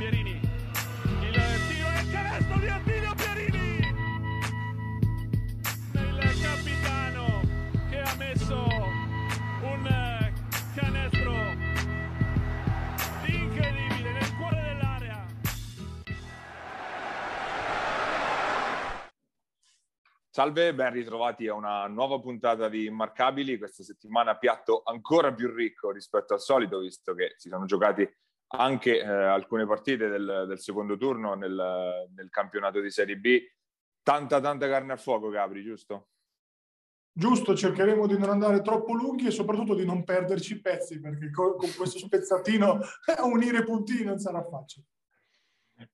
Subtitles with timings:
[0.00, 0.30] Pierini.
[0.30, 1.34] Il
[1.68, 3.78] tiro e il canestro di Attilio Pierini.
[5.92, 7.42] Il capitano
[7.90, 8.66] che ha messo
[9.60, 10.32] un
[10.74, 11.32] canestro
[13.26, 15.26] incredibile nel cuore dell'area.
[20.30, 23.58] Salve, ben ritrovati a una nuova puntata di Immarcabili.
[23.58, 28.10] Questa settimana piatto ancora più ricco rispetto al solito, visto che si sono giocati
[28.52, 33.40] anche eh, alcune partite del, del secondo turno nel, nel, campionato di Serie B.
[34.02, 36.08] Tanta, tanta carne al fuoco, Gabri, giusto?
[37.12, 41.56] Giusto, cercheremo di non andare troppo lunghi e soprattutto di non perderci pezzi, perché con,
[41.56, 42.80] con questo spezzatino
[43.24, 44.86] unire puntini non sarà facile.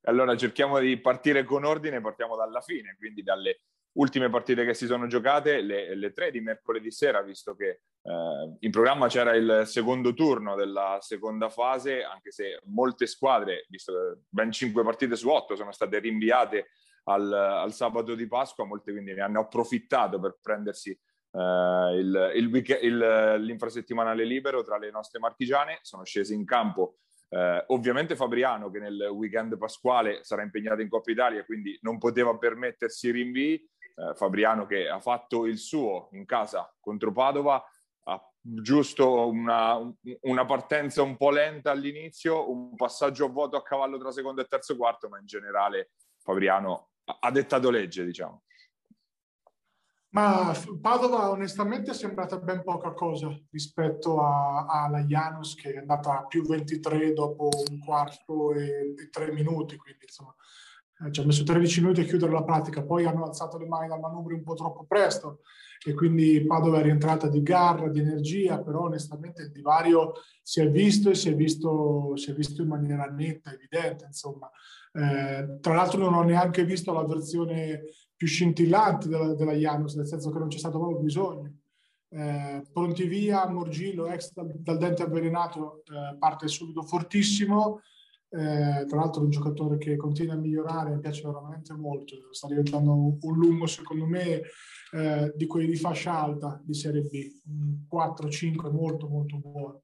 [0.03, 3.61] Allora cerchiamo di partire con ordine, partiamo dalla fine, quindi dalle
[3.97, 7.69] ultime partite che si sono giocate, le, le tre di mercoledì sera, visto che
[8.03, 14.21] eh, in programma c'era il secondo turno della seconda fase, anche se molte squadre, visto
[14.29, 16.71] ben cinque partite su otto sono state rinviate
[17.05, 22.47] al, al sabato di Pasqua, molte quindi ne hanno approfittato per prendersi eh, il, il
[22.47, 26.97] week- il, l'infrasettimanale libero tra le nostre marchigiane, sono scesi in campo
[27.29, 32.37] eh, ovviamente Fabriano che nel weekend pasquale sarà impegnato in Coppa Italia, quindi non poteva
[32.37, 37.63] permettersi rinvii eh, Fabriano che ha fatto il suo in casa contro Padova,
[38.05, 39.79] ha giusto una,
[40.21, 44.47] una, partenza un po' lenta all'inizio, un passaggio a vuoto a cavallo tra secondo e
[44.47, 48.43] terzo quarto, ma in generale Fabriano ha dettato legge, diciamo.
[50.11, 56.27] Ma Padova onestamente è sembrata ben poca cosa rispetto alla Janus che è andata a
[56.27, 60.35] più 23 dopo un quarto e, e tre minuti, quindi insomma
[61.11, 64.01] ci ha messo 13 minuti a chiudere la pratica, poi hanno alzato le mani dal
[64.01, 65.41] manubrio un po' troppo presto
[65.85, 70.71] e quindi Padova è rientrata di garra, di energia, però onestamente il divario si è
[70.71, 74.51] visto e si è visto, si è visto in maniera netta, evidente, insomma.
[74.93, 77.83] Eh, tra l'altro non ho neanche visto la versione
[78.17, 81.53] più scintillante della, della Janus, nel senso che non c'è stato proprio bisogno.
[82.09, 87.83] Eh, pronti via, Morgillo, ex dal, dal dente avvelenato, eh, parte subito fortissimo,
[88.37, 92.93] eh, tra l'altro un giocatore che continua a migliorare, mi piace veramente molto, sta diventando
[92.93, 94.43] un lungo secondo me
[94.93, 97.17] eh, di quelli di fascia alta di Serie B,
[97.91, 99.83] 4-5 molto molto buono.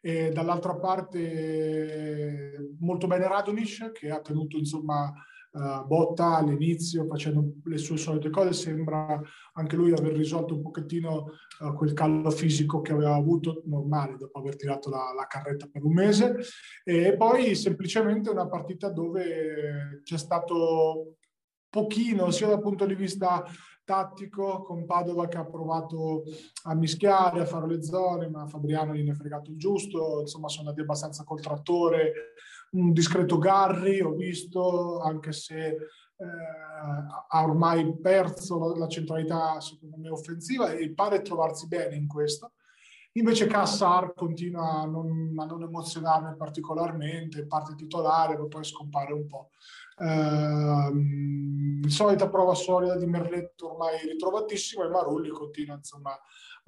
[0.00, 5.12] E dall'altra parte molto bene Radonic che ha tenuto insomma
[5.52, 9.20] uh, botta all'inizio facendo le sue solite cose, sembra
[9.54, 11.26] anche lui aver risolto un pochettino
[11.60, 15.84] uh, quel callo fisico che aveva avuto normale dopo aver tirato la, la, carretta per
[15.84, 16.36] un mese.
[16.84, 21.16] E poi semplicemente una partita dove c'è stato
[21.70, 23.44] pochino sia dal punto di vista
[23.84, 26.22] tattico con Padova che ha provato
[26.64, 30.48] a mischiare, a fare le zone, ma Fabriano gli ne ha fregato il giusto, insomma
[30.48, 32.12] sono andati abbastanza col trattore,
[32.70, 35.76] un discreto Garri ho visto, anche se eh,
[37.28, 42.52] ha ormai perso la, centralità secondo me offensiva e pare trovarsi bene in questo.
[43.14, 49.26] Invece Cassar continua a non, a non emozionarmi particolarmente, parte titolare, ma poi scompare un
[49.26, 49.50] po'.
[49.98, 56.16] Eh, solita prova solida di Merletto ormai ritrovatissimo e Marulli continua insomma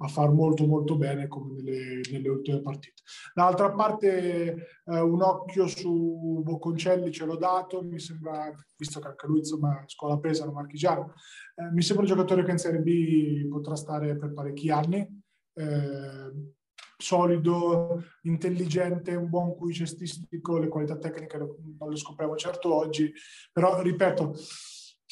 [0.03, 3.01] a far molto molto bene come nelle, nelle ultime partite.
[3.33, 9.27] D'altra parte eh, un occhio su Bocconcelli ce l'ho dato, mi sembra, visto che anche
[9.27, 11.13] lui insomma scuola Pesaro, marchigiano,
[11.55, 15.21] eh, mi sembra un giocatore che in Serie B potrà stare per parecchi anni.
[15.55, 16.51] Eh,
[16.95, 23.11] solido, intelligente, un buon cui cestistico, le qualità tecniche non le scopriamo certo oggi,
[23.51, 24.33] però ripeto,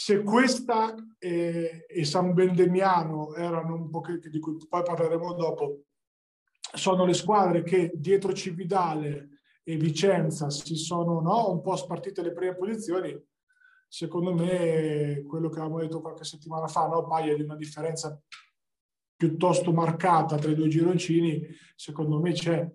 [0.03, 5.83] se questa e, e San Bendemiano erano un po' che, di cui poi parleremo dopo,
[6.73, 12.33] sono le squadre che dietro Cividale e Vicenza si sono no, un po' spartite le
[12.33, 13.15] prime posizioni,
[13.87, 18.19] secondo me quello che avevamo detto qualche settimana fa, no, paia di una differenza
[19.15, 21.45] piuttosto marcata tra i due gironcini,
[21.75, 22.67] secondo me c'è.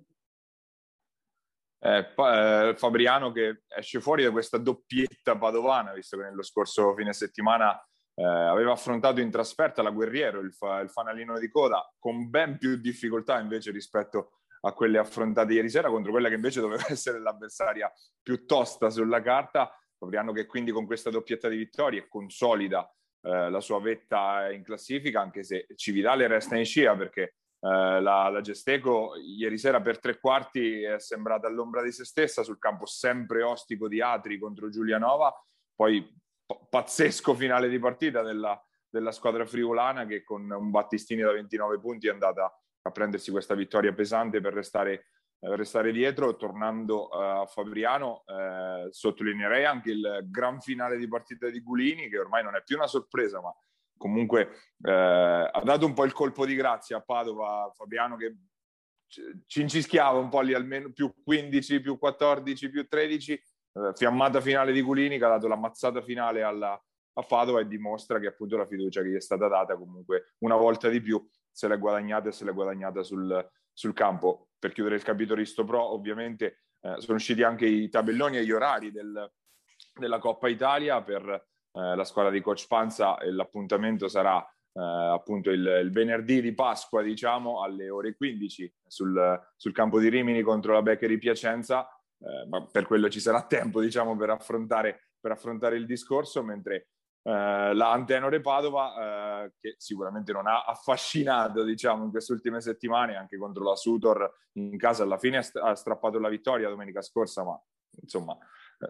[1.86, 7.12] Eh, eh, Fabriano che esce fuori da questa doppietta padovana, visto che nello scorso fine
[7.12, 7.80] settimana
[8.14, 12.58] eh, aveva affrontato in trasferta la Guerriero, il, fa, il, fanalino di coda, con ben
[12.58, 17.20] più difficoltà invece rispetto a quelle affrontate ieri sera, contro quella che invece doveva essere
[17.20, 19.70] l'avversaria più tosta sulla carta.
[19.96, 22.84] Fabriano che quindi con questa doppietta di vittorie consolida
[23.22, 28.28] eh, la sua vetta in classifica, anche se Cividale resta in scia perché eh, la,
[28.28, 32.86] la, Gesteco ieri sera per tre quarti è sembrata all'ombra di se stessa sul campo
[32.86, 35.32] sempre ostico di Atri contro Giulianova,
[35.74, 41.32] poi p- pazzesco finale di partita della, della, squadra friulana che con un Battistini da
[41.32, 45.06] 29 punti è andata a prendersi questa vittoria pesante per restare
[45.40, 46.36] restare dietro.
[46.36, 52.42] Tornando a Fabriano, eh, sottolineerei anche il gran finale di partita di Gulini, che ormai
[52.42, 53.54] non è più una sorpresa, ma
[53.96, 54.50] comunque
[54.82, 58.36] eh, ha dato un po' il colpo di grazia a Padova, Fabiano che
[59.46, 64.72] ci incischiava un po' lì almeno più 15, più 14, più 13, eh, fiammata finale
[64.72, 66.80] di Gulini che ha dato la mazzata finale alla,
[67.18, 70.56] a Padova e dimostra che appunto la fiducia che gli è stata data comunque una
[70.56, 74.48] volta di più se l'è guadagnata e se l'è guadagnata sul, sul campo.
[74.58, 78.50] Per chiudere il capitolo Isto Pro ovviamente eh, sono usciti anche i tabelloni e gli
[78.50, 79.30] orari del,
[79.94, 81.46] della Coppa Italia per
[81.76, 84.42] la squadra di Coach Panza e l'appuntamento sarà
[84.76, 90.10] eh, appunto il, il, venerdì di Pasqua, diciamo, alle ore 15 sul, sul campo di
[90.10, 91.88] Rimini contro la Beccheri Piacenza,
[92.18, 96.88] eh, ma per quello ci sarà tempo, diciamo, per affrontare, per affrontare il discorso, mentre
[97.26, 103.16] Uh, la Antenore Padova, uh, che sicuramente non ha affascinato diciamo, in queste ultime settimane,
[103.16, 107.60] anche contro la Sutor in casa, alla fine ha strappato la vittoria domenica scorsa, ma
[108.00, 108.38] insomma,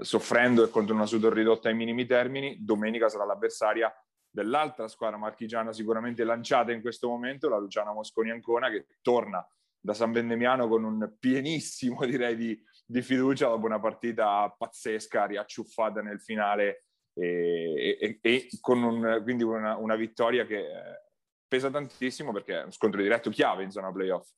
[0.00, 3.92] soffrendo e contro una Sutor ridotta ai minimi termini, domenica sarà l'avversaria
[4.28, 9.46] dell'altra squadra marchigiana sicuramente lanciata in questo momento, la Luciana Mosconi Ancona, che torna
[9.80, 16.02] da San Bendemiano con un pienissimo, direi, di, di fiducia dopo una partita pazzesca, riacciuffata
[16.02, 16.84] nel finale
[17.14, 21.02] e, e, e con un, quindi una, una, vittoria che eh,
[21.48, 24.28] pesa tantissimo perché è un scontro diretto chiave in zona playoff.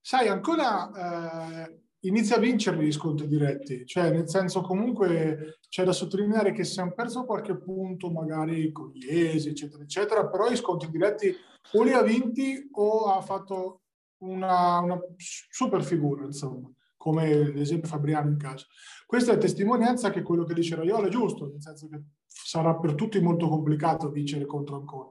[0.00, 5.92] Sai, ancora eh, inizia a vincerli gli scontri diretti, cioè nel senso comunque c'è da
[5.92, 10.56] sottolineare che si è perso qualche punto magari con gli Esi, eccetera, eccetera, però gli
[10.56, 11.34] scontri diretti
[11.72, 13.82] o li ha vinti o ha fatto
[14.18, 18.66] una, una super figura, insomma, come l'esempio Fabriano in caso.
[19.06, 22.94] Questa è testimonianza che quello che dice Raiola è giusto, nel senso che sarà per
[22.94, 25.10] tutti molto complicato vincere contro Ancona.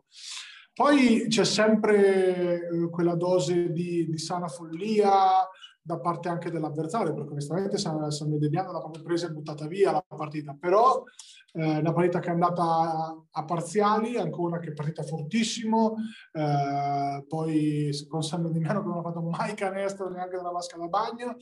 [0.74, 5.48] Poi c'è sempre eh, quella dose di, di sana follia,
[5.86, 9.92] da parte anche dell'avversario, perché onestamente San, San Medeliano l'ha proprio presa e buttata via
[9.92, 11.04] la partita, però
[11.52, 15.96] eh, una partita che è andata a, a parziali, ancora che è partita fortissimo,
[16.32, 20.88] eh, poi con San Medeliano che non ha fatto mai canestro neanche della vasca da
[20.88, 21.36] bagno,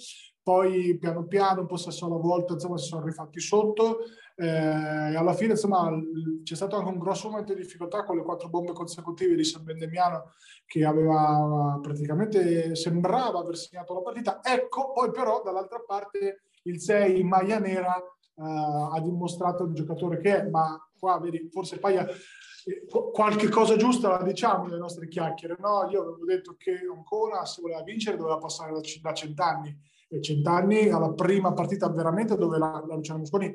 [0.43, 3.99] poi piano piano, un possesso alla volta, insomma si sono rifatti sotto,
[4.35, 5.91] eh, e alla fine insomma
[6.43, 9.63] c'è stato anche un grosso momento di difficoltà con le quattro bombe consecutive di San
[9.63, 10.31] Bendemiano
[10.65, 14.39] che aveva praticamente sembrava aver segnato la partita.
[14.41, 17.95] Ecco poi però dall'altra parte il 6 in maglia nera
[18.35, 23.75] uh, ha dimostrato il giocatore che è ma qua vedi forse Paia eh, qualche cosa
[23.75, 25.87] giusta la diciamo nelle nostre chiacchiere no?
[25.89, 29.75] io avevo detto che Ancona se voleva vincere doveva passare da, da cent'anni
[30.19, 33.51] cent'anni alla prima partita veramente dove la, la Luciano Mosconi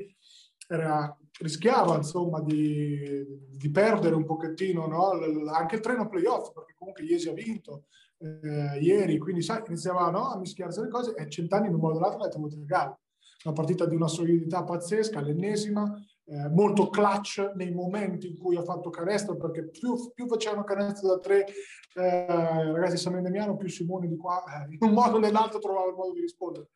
[0.69, 5.11] era, rischiava insomma di, di, perdere un pochettino no?
[5.53, 7.85] anche il treno playoff perché comunque Iesi ha vinto
[8.19, 10.31] eh, ieri quindi sai iniziava no?
[10.31, 12.99] a mischiarsi le cose e cent'anni in un modo o l'altro l'ha tenuto in gara
[13.45, 18.63] una partita di una solidità pazzesca l'ennesima eh, molto clutch nei momenti in cui ha
[18.63, 21.47] fatto canestro perché più, più facevano canestro da tre
[21.95, 25.59] eh, ragazzi di San Mendemiano più Simone di qua eh, in un modo o nell'altro
[25.59, 26.71] trovava il modo di rispondere.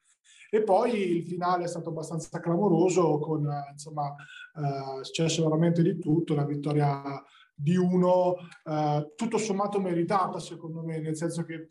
[0.52, 4.14] E poi il finale è stato abbastanza clamoroso, con eh, insomma,
[4.56, 7.22] eh, successo veramente di tutto, la vittoria
[7.54, 11.66] di uno, eh, tutto sommato meritata secondo me, nel senso che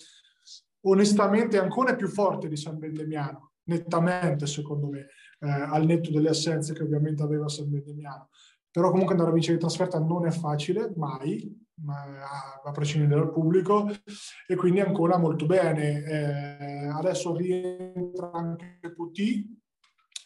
[0.81, 5.07] onestamente ancora è più forte di San Bendemiano, nettamente secondo me,
[5.39, 8.29] eh, al netto delle assenze che ovviamente aveva San Bendemiano.
[8.71, 13.89] Però comunque andare a vincere in trasferta non è facile, mai, a prescindere dal pubblico
[14.47, 16.03] e quindi ancora molto bene.
[16.03, 19.57] Eh, adesso rientra anche Putti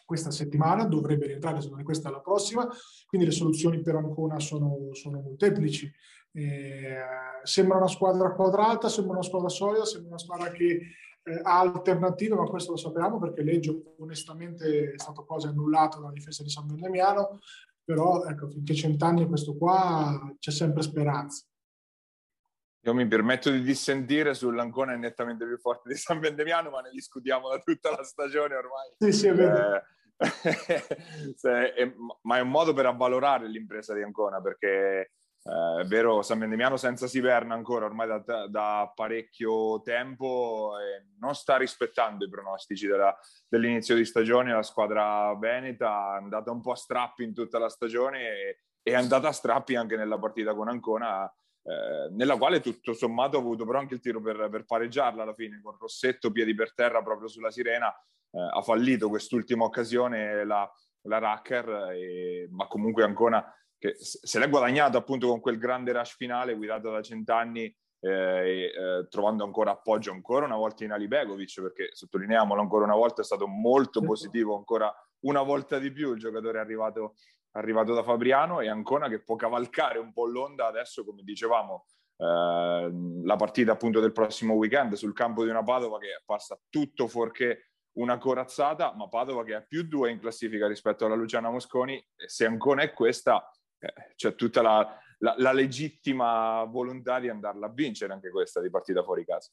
[0.04, 2.68] questa settimana, dovrebbe rientrare se non è questa la prossima,
[3.06, 5.90] quindi le soluzioni per Ancona sono, sono molteplici.
[6.32, 6.98] Eh,
[7.42, 10.80] sembra una squadra quadrata, sembra una squadra solida, sembra una squadra che
[11.24, 16.42] eh, alternative, ma questo lo sappiamo perché Leggio onestamente è stato quasi annullato dalla difesa
[16.42, 17.38] di San Bernemiano,
[17.82, 21.44] però ecco, finché cent'anni questo qua c'è sempre speranza.
[22.86, 26.90] Io mi permetto di dissentire sull'Ancona è nettamente più forte di San Vendemiano, ma ne
[26.90, 28.92] discutiamo da tutta la stagione ormai.
[28.98, 29.76] Sì, sì, è vero.
[29.76, 29.82] Eh,
[32.22, 35.12] ma è un modo per avvalorare l'impresa di Ancona, perché
[35.46, 41.34] eh, è vero, San Vendemiano senza Siverna ancora ormai da, da parecchio tempo eh, non
[41.34, 43.14] sta rispettando i pronostici della,
[43.46, 44.52] dell'inizio di stagione.
[44.52, 48.94] La squadra veneta è andata un po' a strappi in tutta la stagione e è
[48.94, 51.26] andata a strappi anche nella partita con Ancona,
[51.62, 55.34] eh, nella quale tutto sommato ha avuto però anche il tiro per, per pareggiarla alla
[55.34, 57.94] fine, con Rossetto piedi per terra proprio sulla sirena.
[58.30, 60.70] Eh, ha fallito quest'ultima occasione la,
[61.02, 63.44] la Racker, e, ma comunque Ancona
[63.84, 67.64] che se l'è guadagnato appunto con quel grande rush finale guidato da Centanni
[68.00, 72.94] eh, eh, trovando ancora appoggio ancora una volta in Ali Begovic, perché sottolineiamolo ancora una
[72.94, 74.90] volta è stato molto positivo, ancora
[75.24, 77.16] una volta di più il giocatore arrivato,
[77.52, 81.84] arrivato da Fabriano e Ancona che può cavalcare un po' l'onda adesso, come dicevamo,
[82.16, 82.90] eh,
[83.22, 87.72] la partita appunto del prossimo weekend sul campo di una Padova che passa tutto fuorché
[87.98, 92.28] una corazzata, ma Padova che ha più due in classifica rispetto alla Luciana Mosconi, e
[92.28, 93.46] se Ancona è questa,
[93.84, 98.70] eh, c'è tutta la, la, la, legittima volontà di andarla a vincere anche questa di
[98.70, 99.50] partita fuori casa.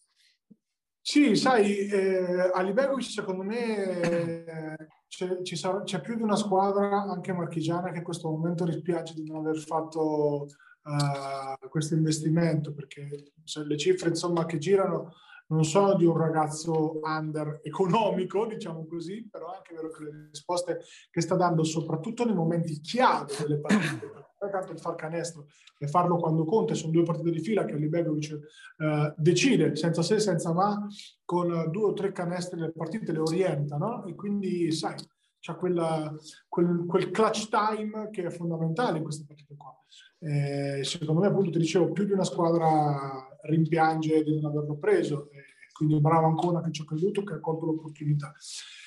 [1.04, 4.76] Sì, sai, eh, a Libegovic secondo me eh,
[5.08, 9.26] c'è, sarà, c'è, più di una squadra, anche marchigiana, che in questo momento rispiace di
[9.26, 10.46] non aver fatto
[10.84, 15.14] uh, questo investimento, perché cioè, le cifre insomma, che girano
[15.51, 20.27] non sono di un ragazzo under economico, diciamo così, però è anche vero che le
[20.31, 20.79] risposte
[21.10, 24.12] che sta dando, soprattutto nei momenti chiave delle partite,
[24.51, 28.39] tanto il far canestro e farlo quando conta, sono due partite di fila che Libegovic
[28.77, 30.88] eh, decide senza se senza ma,
[31.24, 34.03] con due o tre canestri le partite le orienta, no?
[34.05, 34.96] E quindi, sai,
[35.42, 36.16] c'è quella,
[36.48, 39.76] quel, quel, clutch time che è fondamentale in queste partite qua.
[40.20, 45.32] Eh, secondo me, appunto, ti dicevo, più di una squadra rimpiange di non averlo preso,
[45.32, 48.32] eh, quindi bravo ancora che ci ha creduto, che ha colto l'opportunità.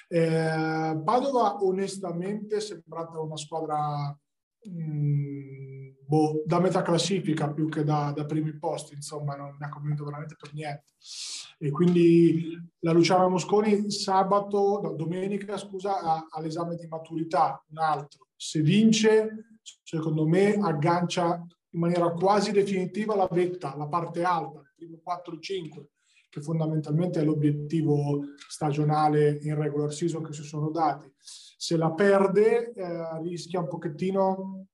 [0.06, 4.16] Eh, Padova onestamente è sembrata una squadra
[4.68, 9.68] Mm, boh, da metà classifica più che da, da, primi posti, insomma, non mi ha
[9.68, 10.92] convinto veramente per niente.
[11.58, 17.78] E quindi la Luciana Mosconi sabato, no, domenica, scusa, ha, ha l'esame di maturità, un
[17.78, 18.28] altro.
[18.36, 24.72] Se vince, secondo me, aggancia in maniera quasi definitiva la vetta, la parte alta, il
[24.76, 25.84] primo 4-5,
[26.34, 31.08] che fondamentalmente è l'obiettivo stagionale in regular season che si sono dati
[31.64, 34.66] se la perde eh, rischia un pochettino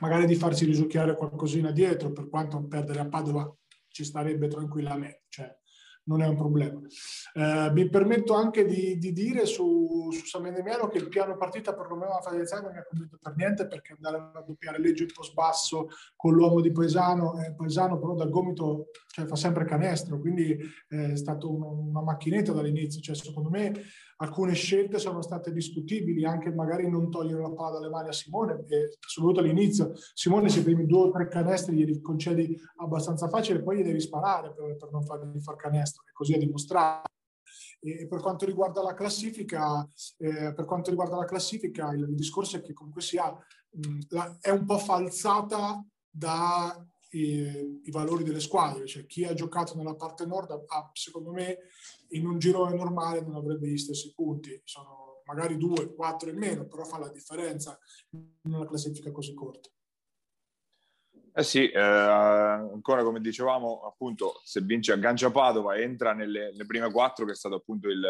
[0.00, 3.52] magari di farsi risucchiare qualcosina dietro, per quanto perdere a Padova
[3.88, 5.24] ci starebbe tranquillamente.
[5.28, 5.58] Cioè,
[6.08, 6.80] non è un problema.
[7.34, 11.74] Eh, mi permetto anche di, di dire su, su San Mendemiano che il piano partita
[11.74, 15.04] perlomeno alla fase iniziale non mi ha convinto per niente perché andare a doppiare legge
[15.04, 19.64] il post basso con l'uomo di Paesano, eh, Paesano però dal gomito cioè, fa sempre
[19.64, 23.00] canestro, quindi eh, è stata una, una macchinetta dall'inizio.
[23.00, 23.72] Cioè, secondo me
[24.20, 28.64] alcune scelte sono state discutibili, anche magari non togliere la palla dalle mani a Simone,
[28.98, 33.84] soprattutto all'inizio Simone se primi due o tre canestri glieli concedi abbastanza facile, poi gli
[33.84, 37.10] devi sparare per, per non fargli far canestro, e così è dimostrato.
[37.80, 40.52] E per quanto riguarda la classifica, eh,
[40.86, 44.78] riguarda la classifica il, il discorso è che comunque sia, mh, la, è un po'
[44.78, 50.90] falsata da i, i, valori delle squadre, cioè chi ha giocato nella parte nord ha,
[50.92, 51.58] secondo me
[52.08, 56.66] in un girone normale non avrebbe gli stessi punti, sono magari due, quattro in meno,
[56.66, 57.78] però fa la differenza
[58.10, 59.68] in una classifica così corta.
[61.32, 66.90] Eh sì, eh, ancora come dicevamo, appunto, se vince aggancia Padova entra nelle, nelle prime
[66.90, 68.02] quattro, che è stato appunto il,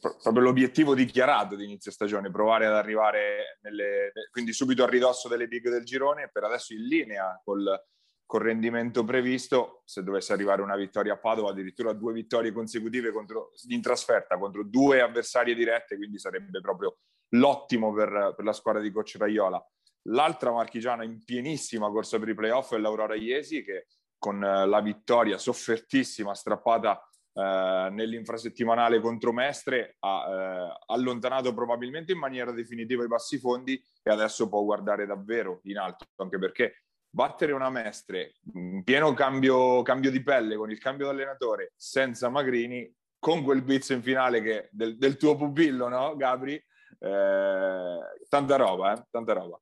[0.00, 5.48] proprio l'obiettivo dichiarato di inizio stagione, provare ad arrivare nelle, quindi subito a ridosso delle
[5.48, 7.80] big del girone, per adesso in linea col,
[8.26, 13.50] col rendimento previsto, se dovesse arrivare una vittoria a Padova, addirittura due vittorie consecutive contro,
[13.68, 16.98] in trasferta contro due avversarie dirette, quindi sarebbe proprio
[17.34, 19.62] l'ottimo per, per la squadra di Coach Raiola.
[20.06, 23.86] L'altra marchigiana in pienissima corsa per i playoff è l'Aurora Iesi che
[24.18, 27.00] con eh, la vittoria soffertissima strappata
[27.34, 34.10] eh, nell'infrasettimanale contro Mestre ha eh, allontanato probabilmente in maniera definitiva i bassi fondi e
[34.10, 36.74] adesso può guardare davvero in alto, anche perché
[37.14, 42.30] battere una Mestre in pieno cambio, cambio di pelle con il cambio di allenatore senza
[42.30, 46.54] Magrini con quel blitz in finale che del, del tuo pupillo, no Gabri?
[46.54, 49.06] Eh, tanta roba, eh?
[49.10, 49.60] tanta roba.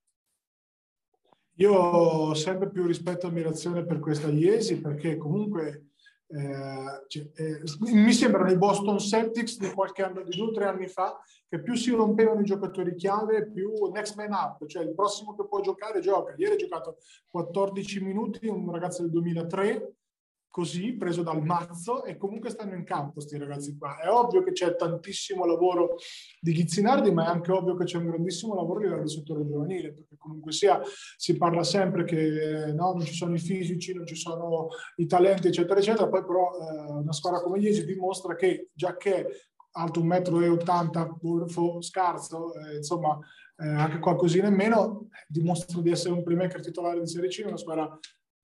[1.54, 5.89] Io ho sempre più rispetto e ammirazione per questa Iesi perché comunque
[6.32, 10.66] eh, cioè, eh, mi sembrano i Boston Celtics di qualche anno, di due o tre
[10.66, 14.94] anni fa, che più si rompevano i giocatori chiave, più next man up, cioè il
[14.94, 16.34] prossimo che può giocare gioca.
[16.36, 19.94] Ieri ha giocato 14 minuti, un ragazzo del 2003,
[20.50, 23.98] così, preso dal mazzo, e comunque stanno in campo questi ragazzi qua.
[23.98, 25.96] È ovvio che c'è tantissimo lavoro
[26.40, 29.46] di Ghizzinardi, ma è anche ovvio che c'è un grandissimo lavoro a livello del settore
[29.46, 30.80] giovanile, perché comunque sia,
[31.16, 35.46] si parla sempre che no, non ci sono i fisici, non ci sono i talenti,
[35.46, 41.76] eccetera, eccetera, poi però eh, una squadra come Iesi dimostra che, già che alto 1,80
[41.76, 43.16] m, scarso, eh, insomma,
[43.56, 47.56] eh, anche qualcosina in meno, dimostra di essere un playmaker titolare di Serie C, una
[47.56, 47.98] squadra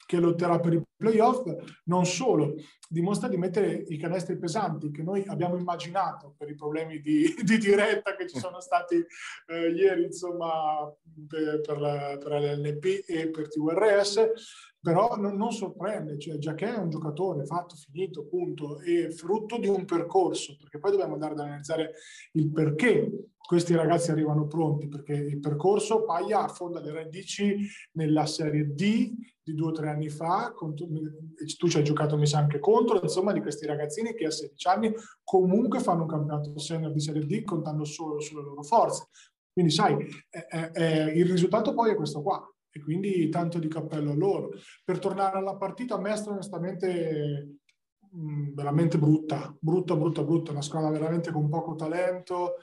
[0.07, 1.45] che lotterà per i playoff.
[1.85, 2.55] Non solo,
[2.89, 7.59] dimostra di mettere i canestri pesanti che noi abbiamo immaginato per i problemi di, di
[7.59, 9.05] diretta che ci sono stati
[9.49, 10.91] eh, ieri, insomma,
[11.29, 14.31] per, per, la, per l'LNP e per TURS,
[14.87, 19.67] però non, non sorprende, cioè Giacché è un giocatore fatto, finito, punto, e frutto di
[19.67, 21.95] un percorso, perché poi dobbiamo andare ad analizzare
[22.35, 28.73] il perché questi ragazzi arrivano pronti, perché il percorso Paglia affonda le radici nella Serie
[28.77, 29.13] D
[29.43, 33.33] di due o tre anni fa, tu ci hai giocato mi sa anche contro, insomma
[33.33, 37.43] di questi ragazzini che a 16 anni comunque fanno un campionato senior di Serie D
[37.43, 39.09] contando solo sulle loro forze.
[39.53, 39.97] Quindi sai,
[40.31, 42.41] eh, eh, il risultato poi è questo qua,
[42.77, 44.51] e quindi tanto di cappello a loro.
[44.85, 47.59] Per tornare alla partita, Mestre onestamente
[48.11, 52.57] mh, veramente brutta, brutta, brutta, brutta, una squadra veramente con poco talento.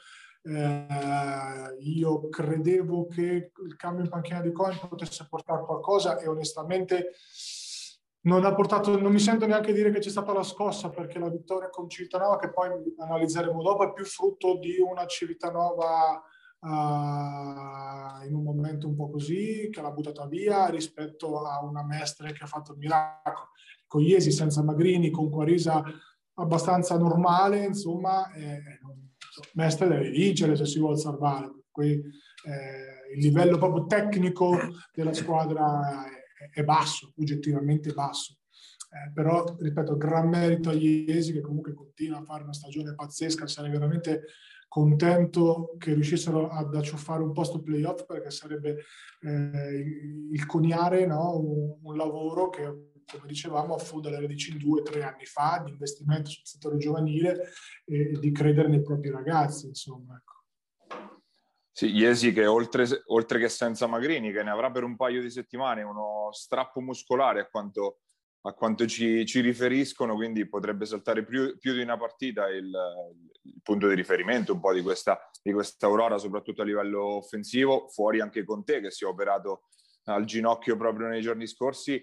[0.44, 7.12] Eh, io credevo che il cambio in panchina di Coin potesse portare qualcosa e onestamente
[8.26, 11.30] non ha portato, non mi sento neanche dire che c'è stata la scossa perché la
[11.30, 16.24] vittoria con Civitanova, che poi analizzeremo dopo, è più frutto di una Civitanova
[16.64, 22.32] uh, in un momento un po' così, che l'ha buttata via rispetto a una Mestre
[22.32, 23.50] che ha fatto il miracolo.
[23.86, 25.84] Con Iesi senza Magrini, con Quarisa
[26.36, 28.62] abbastanza normale, insomma, eh,
[29.54, 31.52] Mestre deve vincere se si vuole salvare.
[31.70, 34.58] Qui, eh, il livello proprio tecnico
[34.94, 38.38] della squadra è, è basso, oggettivamente basso.
[38.94, 43.48] Eh, però, ripeto, gran merito agli Iesi che comunque continua a fare una stagione pazzesca,
[43.48, 44.24] sarei veramente
[44.74, 48.86] contento che riuscissero ad acciuffare un posto playoff perché sarebbe
[49.22, 51.38] eh, il coniare no?
[51.38, 55.70] un, un, lavoro che, come dicevamo, affonda le radici due o tre anni fa di
[55.70, 57.52] investimento sul settore giovanile
[57.86, 60.16] e, e di credere nei propri ragazzi, insomma.
[60.16, 61.12] Ecco.
[61.72, 65.30] Sì, Iesi che oltre, oltre, che senza Magrini, che ne avrà per un paio di
[65.30, 68.00] settimane uno strappo muscolare a quanto
[68.46, 72.66] a quanto ci, ci, riferiscono, quindi potrebbe saltare più, più di una partita il,
[73.44, 77.88] il, punto di riferimento un po' di questa, di questa Aurora, soprattutto a livello offensivo,
[77.88, 79.64] fuori anche con te che si è operato
[80.06, 81.94] al ginocchio proprio nei giorni scorsi.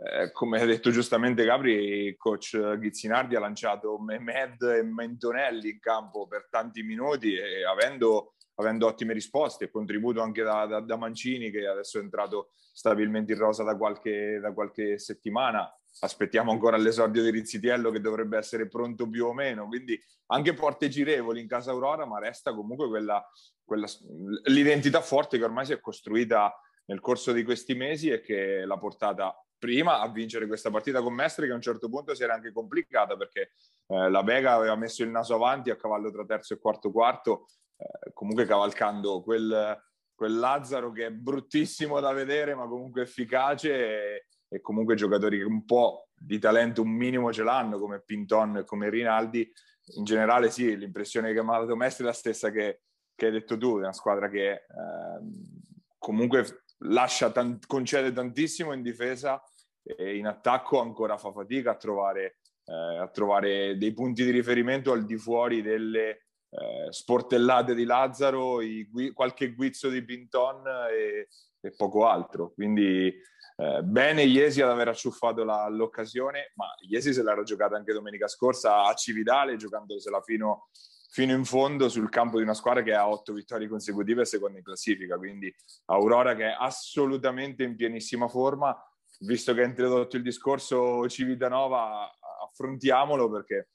[0.00, 5.80] Eh, come ha detto giustamente Gabri, il coach Ghizzinardi ha lanciato Mehmed e Mentonelli in
[5.80, 11.50] campo per tanti minuti e avendo, avendo ottime risposte, contributo anche da, da, da, Mancini
[11.50, 15.68] che adesso è entrato stabilmente in rosa da qualche, da qualche settimana
[16.00, 20.88] aspettiamo ancora l'esordio di Rizzitiello che dovrebbe essere pronto più o meno, quindi anche porte
[20.88, 23.24] girevoli in casa Aurora, ma resta comunque quella,
[23.64, 23.86] quella,
[24.44, 26.54] l'identità forte che ormai si è costruita
[26.86, 31.12] nel corso di questi mesi e che l'ha portata prima a vincere questa partita con
[31.12, 33.52] Mestre che a un certo punto si era anche complicata perché
[33.88, 37.46] eh, la Vega aveva messo il naso avanti a cavallo tra terzo e quarto quarto,
[37.76, 39.76] eh, comunque cavalcando quel,
[40.14, 45.44] quel Lazzaro che è bruttissimo da vedere ma comunque efficace e, e comunque giocatori che
[45.44, 49.50] un po' di talento un minimo ce l'hanno come Pinton e come Rinaldi
[49.96, 52.82] in generale sì, l'impressione che mi ha dato Messi è la stessa che,
[53.14, 54.62] che, hai detto tu, è una squadra che eh,
[55.96, 59.42] comunque lascia tant- concede tantissimo in difesa
[59.82, 64.92] e in attacco ancora fa fatica a trovare, eh, a trovare dei punti di riferimento
[64.92, 71.28] al di fuori delle eh, sportellate di Lazzaro, i, qualche guizzo di Pinton e,
[71.60, 72.52] e poco altro.
[72.52, 73.12] Quindi
[73.60, 78.28] eh, bene Iesi ad aver acciuffato la, l'occasione, ma Iesi se l'era giocata anche domenica
[78.28, 80.68] scorsa a Cividale, giocandosela fino,
[81.10, 84.58] fino in fondo sul campo di una squadra che ha otto vittorie consecutive e seconda
[84.58, 85.18] in classifica.
[85.18, 85.52] Quindi
[85.86, 88.80] Aurora che è assolutamente in pienissima forma.
[89.22, 92.08] Visto che ha introdotto il discorso Civitanova,
[92.44, 93.70] affrontiamolo perché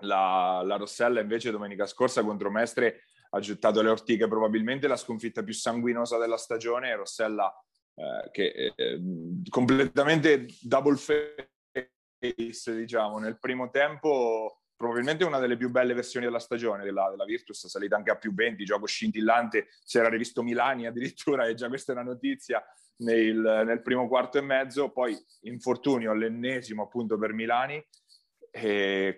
[0.00, 5.42] la, la Rossella invece domenica scorsa contro Mestre ha gettato le ortiche probabilmente la sconfitta
[5.42, 6.96] più sanguinosa della stagione.
[6.96, 7.54] Rossella
[7.94, 9.00] eh, che eh,
[9.48, 16.82] completamente double face, diciamo, nel primo tempo probabilmente una delle più belle versioni della stagione
[16.82, 21.46] della, della Virtus, salita anche a più 20, gioco scintillante, si era rivisto Milani addirittura
[21.48, 22.64] e già questa è una notizia
[22.96, 27.84] nel, nel primo quarto e mezzo, poi infortunio all'ennesimo appunto per Milani,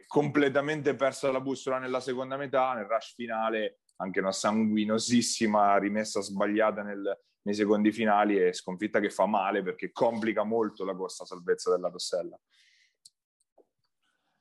[0.07, 6.83] completamente persa la bussola nella seconda metà, nel rush finale anche una sanguinosissima rimessa sbagliata
[6.83, 11.71] nel, nei secondi finali e sconfitta che fa male perché complica molto la corsa salvezza
[11.71, 12.39] della Rossella.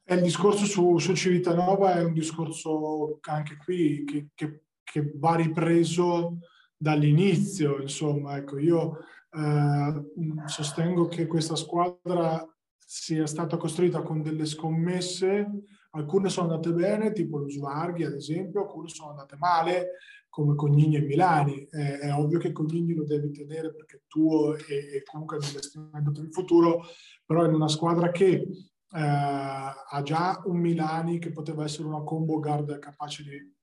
[0.05, 6.39] Il discorso su, su Civitanova è un discorso anche qui che, che, che va ripreso
[6.75, 7.81] dall'inizio.
[7.81, 8.99] Insomma, ecco, io
[9.31, 12.45] eh, sostengo che questa squadra
[12.77, 15.49] sia stata costruita con delle scommesse,
[15.91, 19.91] alcune sono andate bene, tipo lo Svarghi ad esempio, alcune sono andate male,
[20.34, 21.67] come Cognini e Milani.
[21.69, 25.39] Eh, è ovvio che Cognini lo devi tenere perché è tuo e, e comunque è
[25.39, 26.82] un investimento per il futuro,
[27.24, 28.48] però in una squadra che eh,
[28.89, 33.54] ha già un Milani che poteva essere una combo guard capace di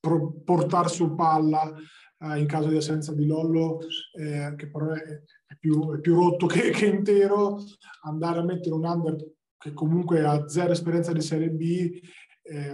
[0.00, 1.74] pro- portare su palla
[2.20, 3.78] eh, in caso di assenza di Lollo,
[4.18, 7.58] eh, che però è, è, più, è più, rotto che, che, intero,
[8.04, 9.14] andare a mettere un under
[9.58, 12.00] che comunque ha zero esperienza di Serie B
[12.48, 12.70] eh,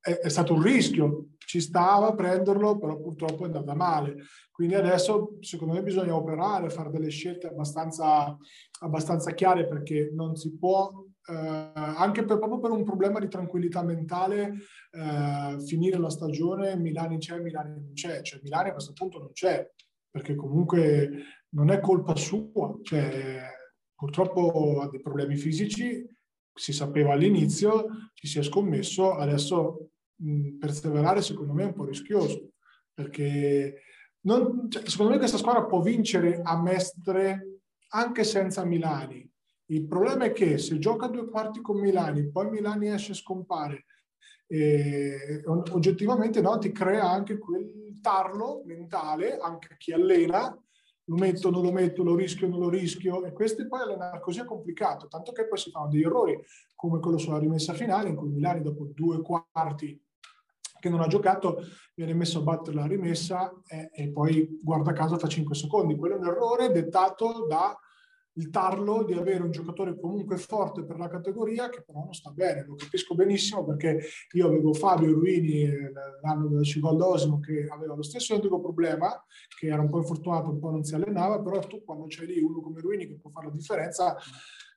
[0.00, 4.16] è, è, stato un rischio, ci stava a prenderlo, però purtroppo è andata male.
[4.50, 8.36] Quindi adesso secondo me bisogna operare, fare delle scelte abbastanza,
[8.80, 13.82] abbastanza chiare perché non si può, eh, anche per, proprio per un problema di tranquillità
[13.82, 14.54] mentale,
[14.90, 18.22] eh, finire la stagione Milani c'è, Milani non c'è.
[18.22, 19.70] Cioè Milani a questo punto non c'è,
[20.10, 21.10] perché comunque
[21.50, 22.78] non è colpa sua.
[22.82, 23.40] Cioè,
[23.94, 26.04] purtroppo ha dei problemi fisici,
[26.54, 31.84] si sapeva all'inizio, ci si è scommesso, adesso mh, perseverare secondo me è un po'
[31.84, 32.50] rischioso,
[32.92, 33.82] perché
[34.20, 39.28] non, cioè, secondo me questa squadra può vincere a Mestre anche senza Milani.
[39.66, 43.86] Il problema è che se gioca due quarti con Milani, poi Milani esce e scompare,
[44.46, 50.54] e oggettivamente no, ti crea anche quel tarlo mentale, anche chi allena,
[51.04, 54.40] lo metto, non lo metto, lo rischio, non lo rischio, e questo poi allenare così
[54.40, 56.38] è complicato, tanto che poi si fanno degli errori,
[56.74, 60.00] come quello sulla rimessa finale, in cui Milani dopo due quarti
[60.78, 61.62] che non ha giocato
[61.94, 65.96] viene messo a battere la rimessa e, e poi guarda caso fa 5 secondi.
[65.96, 67.78] Quello è un errore dettato da
[68.34, 72.30] il tarlo di avere un giocatore comunque forte per la categoria che però non sta
[72.30, 74.00] bene, lo capisco benissimo perché
[74.32, 75.68] io avevo Fabio Ruini
[76.22, 79.22] l'anno del Civaldo Osimo che aveva lo stesso identico problema,
[79.58, 82.40] che era un po' infortunato, un po' non si allenava, però tu quando c'è lì
[82.40, 84.16] uno come Ruini che può fare la differenza,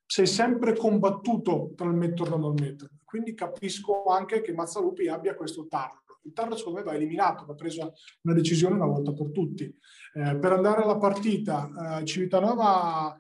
[0.05, 2.97] sei sempre combattuto tra il metterlo e non metterlo.
[3.03, 6.01] Quindi capisco anche che Mazzalupi abbia questo tarlo.
[6.23, 7.91] Il tarlo secondo me va eliminato, va presa
[8.23, 9.63] una decisione una volta per tutti.
[9.63, 13.15] Eh, per andare alla partita, eh, Civitanova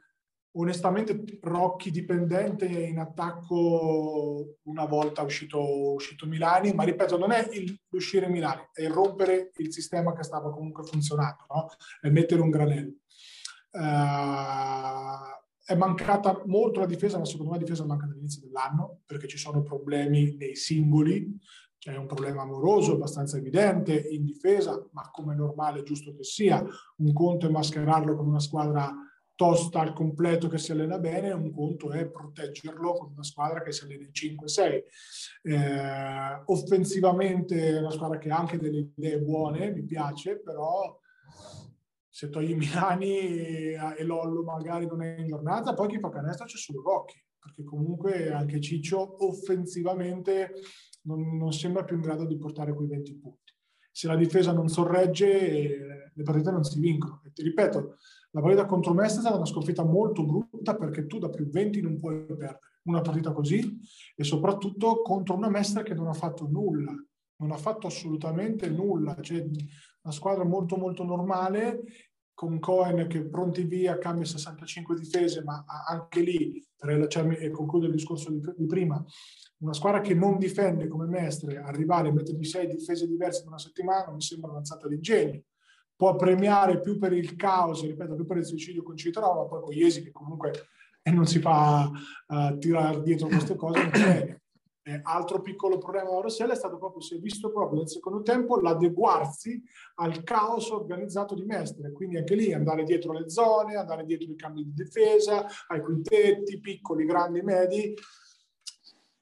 [0.57, 7.77] onestamente Rocchi dipendente in attacco una volta uscito, uscito Milani, ma ripeto, non è il,
[7.89, 11.67] l'uscire Milani, è il rompere il sistema che stava comunque funzionando, no?
[12.01, 12.93] è mettere un granello.
[13.71, 15.33] Uh,
[15.65, 19.37] è mancata molto la difesa, ma secondo me la difesa manca dall'inizio dell'anno, perché ci
[19.37, 21.37] sono problemi nei singoli,
[21.77, 26.63] c'è un problema amoroso abbastanza evidente in difesa, ma come normale, giusto che sia,
[26.97, 28.91] un conto è mascherarlo con una squadra
[29.35, 33.71] tosta al completo che si allena bene, un conto è proteggerlo con una squadra che
[33.71, 34.83] si allena in 5-6.
[35.43, 40.97] Eh, offensivamente è una squadra che ha anche delle idee buone, mi piace, però
[42.07, 46.55] se togli Milani e Lollo magari non è in giornata, poi chi fa canestro c'è
[46.55, 50.53] solo Rocchi, perché comunque anche Ciccio offensivamente
[51.01, 53.53] non, non sembra più in grado di portare quei 20 punti.
[53.91, 57.21] Se la difesa non sorregge, le partite non si vincono.
[57.25, 57.97] E ti ripeto,
[58.35, 61.81] la partita contro Mestre è stata una sconfitta molto brutta perché tu da più 20
[61.81, 63.79] non puoi perdere una partita così
[64.13, 66.93] e soprattutto contro una Mestre che non ha fatto nulla,
[67.37, 69.15] non ha fatto assolutamente nulla.
[69.21, 69.41] Cioè,
[70.01, 71.83] una squadra molto molto normale
[72.33, 77.93] con Cohen che pronti via cambia 65 difese, ma anche lì, per rilacciarmi e concludere
[77.93, 79.01] il discorso di, di, prima,
[79.59, 83.59] una squadra che non difende come Mestre, arrivare a mettergli sei difese diverse in una
[83.59, 85.43] settimana mi sembra un'alzata di genio
[85.95, 89.61] può premiare più per il caos, ripeto, più per il suicidio con Citrova, ma poi
[89.61, 90.51] con Iesi che comunque
[91.01, 91.89] eh, non si fa
[92.27, 94.39] uh, tirare dietro queste cose.
[94.87, 98.21] Eh, altro piccolo problema della Rossella è stato proprio, si è visto proprio nel secondo
[98.21, 99.59] tempo, l'adeguarsi
[99.95, 104.35] al caos organizzato di Mestre, quindi anche lì andare dietro le zone, andare dietro i
[104.35, 107.95] cambi di difesa, ai quintetti, piccoli, grandi, medi,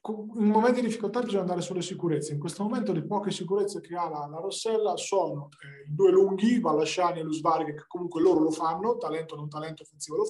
[0.06, 2.34] in momenti di difficoltà bisogna andare sulle sicurezze.
[2.34, 6.12] In questo momento le poche sicurezze che ha la, la Rossella sono eh, i due
[6.12, 10.26] lunghi, Vallasciani e Lusvarghe, che comunque loro lo fanno, talento non talento offensivo lo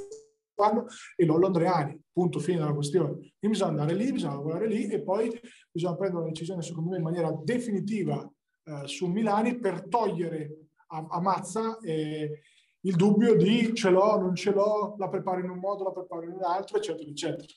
[0.53, 3.13] fanno, e Lollo Andreani, punto fine della questione.
[3.13, 5.31] Quindi bisogna andare lì, bisogna lavorare lì e poi
[5.71, 8.31] bisogna prendere una decisione secondo me in maniera definitiva
[8.65, 12.41] eh, su Milani per togliere a, a Mazza eh,
[12.81, 16.23] il dubbio di ce l'ho, non ce l'ho, la preparo in un modo, la preparo
[16.23, 17.47] in un altro, eccetera, eccetera.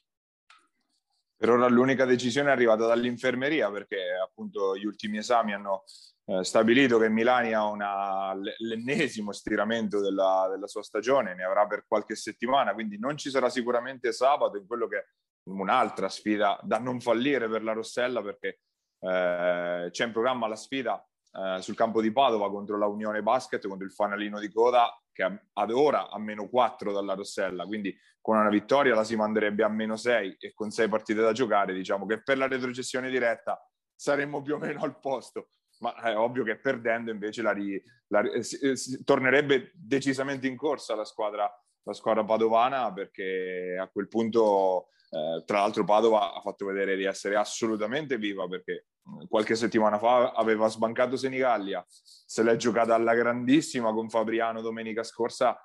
[1.39, 5.85] Per ora l'unica decisione è arrivata dall'infermeria perché appunto gli ultimi esami hanno
[6.25, 11.85] eh, stabilito che Milani ha una, l'ennesimo stiramento della, della, sua stagione, ne avrà per
[11.87, 15.05] qualche settimana, quindi non ci sarà sicuramente sabato in quello che è
[15.51, 18.61] un'altra sfida da non fallire per la Rossella perché
[19.01, 23.67] eh, c'è in programma la sfida eh, sul campo di Padova contro la Unione Basket,
[23.69, 28.37] contro il fanalino di coda che ad ora ha meno 4 dalla Rossella, quindi con
[28.37, 32.05] una vittoria la si manderebbe a meno 6 e con 6 partite da giocare diciamo
[32.05, 33.59] che per la retrocessione diretta
[33.95, 35.49] saremmo più o meno al posto,
[35.79, 40.95] ma è ovvio che perdendo invece la, ri, la si, si, tornerebbe decisamente in corsa
[40.95, 41.51] la squadra,
[41.83, 47.05] la squadra padovana perché a quel punto Eh, tra l'altro Padova ha fatto vedere di
[47.05, 48.87] essere assolutamente viva perché
[49.29, 55.57] qualche settimana fa aveva sbancato Senigallia, se l'è giocata alla grandissima con Fabriano domenica scorsa,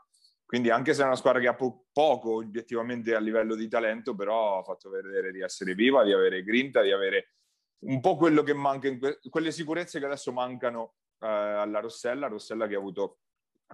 [0.46, 4.16] quindi anche se è una squadra che ha po- poco obiettivamente a livello di talento,
[4.16, 7.36] però ha fatto vedere di essere viva, di avere grinta, di avere
[7.86, 12.28] un po' quello che manca, in que- quelle sicurezze che adesso mancano eh, alla Rossella,
[12.28, 13.20] Rossella che ha avuto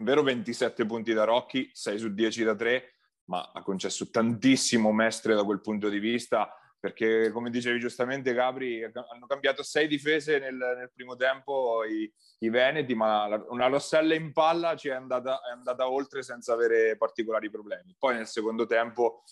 [0.01, 2.96] vero 27 punti da Rocchi, 6 su 10 da 3,
[3.27, 8.83] ma ha concesso tantissimo mestre da quel punto di vista, perché come dicevi giustamente Gabri,
[8.83, 14.31] hanno cambiato sei difese nel, nel primo tempo i, i, Veneti, ma una Rossella in
[14.31, 17.95] palla ci è andata, è andata oltre senza avere particolari problemi.
[17.97, 19.23] Poi nel secondo tempo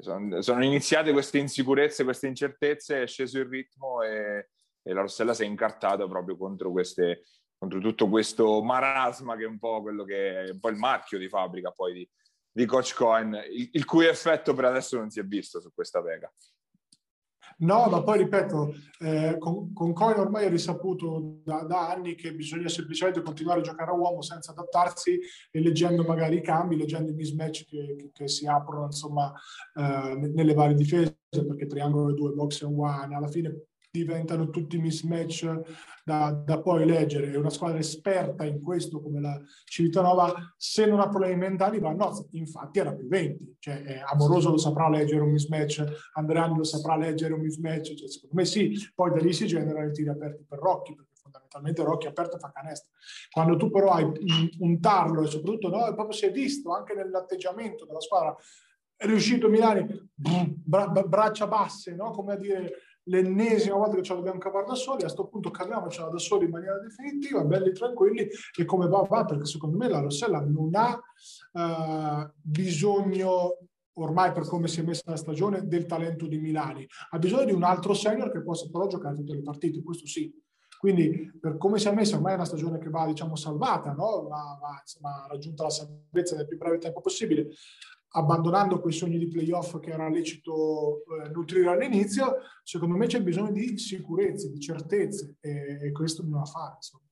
[0.00, 4.48] sono, sono iniziate queste insicurezze, queste incertezze, è sceso il ritmo e,
[4.82, 7.24] e la Rossella si è incartata proprio contro, queste,
[7.56, 11.18] contro tutto questo marasma che è un po' quello che è un po' il marchio
[11.18, 12.10] di fabbrica poi di,
[12.56, 16.00] di Coach Cohen, il, il, cui effetto per adesso non si è visto su questa
[16.00, 16.32] Vega.
[17.58, 22.34] No, ma poi ripeto, eh, con, con Coin ormai è risaputo da, da, anni che
[22.34, 25.18] bisogna semplicemente continuare a giocare a uomo senza adattarsi
[25.50, 29.32] e leggendo magari i cambi, leggendo i mismatch che, che, che si aprono insomma
[29.74, 35.60] eh, nelle varie difese, perché triangolo 2, box and one, alla fine diventano tutti mismatch
[36.04, 37.36] da, da, poi leggere.
[37.36, 42.28] Una squadra esperta in questo come la Civitanova, se non ha problemi mentali va nozze.
[42.32, 47.34] Infatti era più 20, cioè, Amoroso lo saprà leggere un mismatch, Andreani lo saprà leggere
[47.34, 50.58] un mismatch, cioè, secondo me sì, poi da lì si generano i tiri aperti per
[50.58, 52.92] Rocchi, perché fondamentalmente Rocchi aperto fa canestro.
[53.30, 54.14] Quando tu però hai un,
[54.60, 58.36] un tarlo e soprattutto no, proprio si è visto anche nell'atteggiamento della squadra,
[58.96, 62.10] è riuscito Milani, bra, braccia basse, no?
[62.12, 62.72] come a dire
[63.06, 66.46] l'ennesima volta che ce la dobbiamo cavare da soli, a questo punto caviamocela da soli
[66.46, 70.70] in maniera definitiva, belli tranquilli e come va va, perché secondo me la Rossella non
[70.74, 70.98] ha
[71.52, 73.58] uh, bisogno
[73.98, 77.52] ormai per come si è messa la stagione del talento di Milani, ha bisogno di
[77.52, 80.32] un altro senior che possa però giocare tutte le partite, questo sì.
[80.78, 84.26] Quindi per come si è messa ormai è una stagione che va diciamo salvata, no?
[84.28, 84.58] va,
[85.00, 87.48] va, raggiunto la salvezza nel più breve tempo possibile
[88.16, 93.52] abbandonando quei sogni di playoff che era lecito eh, nutrire all'inizio, secondo me c'è bisogno
[93.52, 96.74] di sicurezze, di certezze e, e questo bisogna fare.
[96.76, 97.04] Insomma.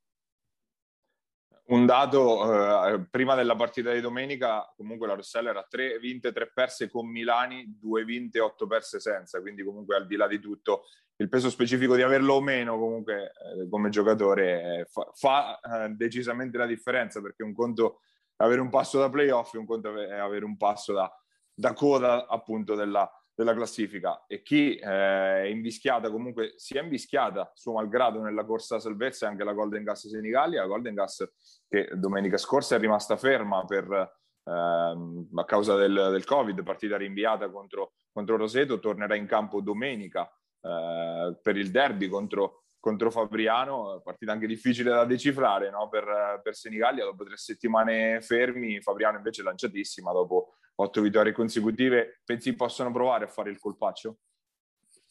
[1.67, 6.51] Un dato, eh, prima della partita di domenica, comunque la Rossella era 3 vinte, 3
[6.53, 10.85] perse con Milani, 2 vinte, 8 perse senza, quindi comunque al di là di tutto
[11.17, 15.91] il peso specifico di averlo o meno comunque eh, come giocatore eh, fa, fa eh,
[15.91, 18.01] decisamente la differenza perché un conto
[18.37, 21.11] avere un passo da playoff e un conto è avere un passo da,
[21.53, 24.25] da coda appunto della, della classifica.
[24.27, 29.29] E chi eh, è invischiata comunque si è invischiata suo malgrado nella corsa a salvezza
[29.29, 31.33] anche la Golden Gas Senigallia, la Golden Gas
[31.69, 37.51] che domenica scorsa è rimasta ferma per, ehm, a causa del, del, Covid, partita rinviata
[37.51, 44.33] contro, contro Roseto, tornerà in campo domenica eh, per il derby contro, contro Fabriano, partita
[44.33, 45.89] anche difficile da decifrare no?
[45.89, 52.55] per, per Senigallia, dopo tre settimane fermi, Fabriano invece lanciatissima, dopo otto vittorie consecutive, pensi
[52.55, 54.19] possano provare a fare il colpaccio?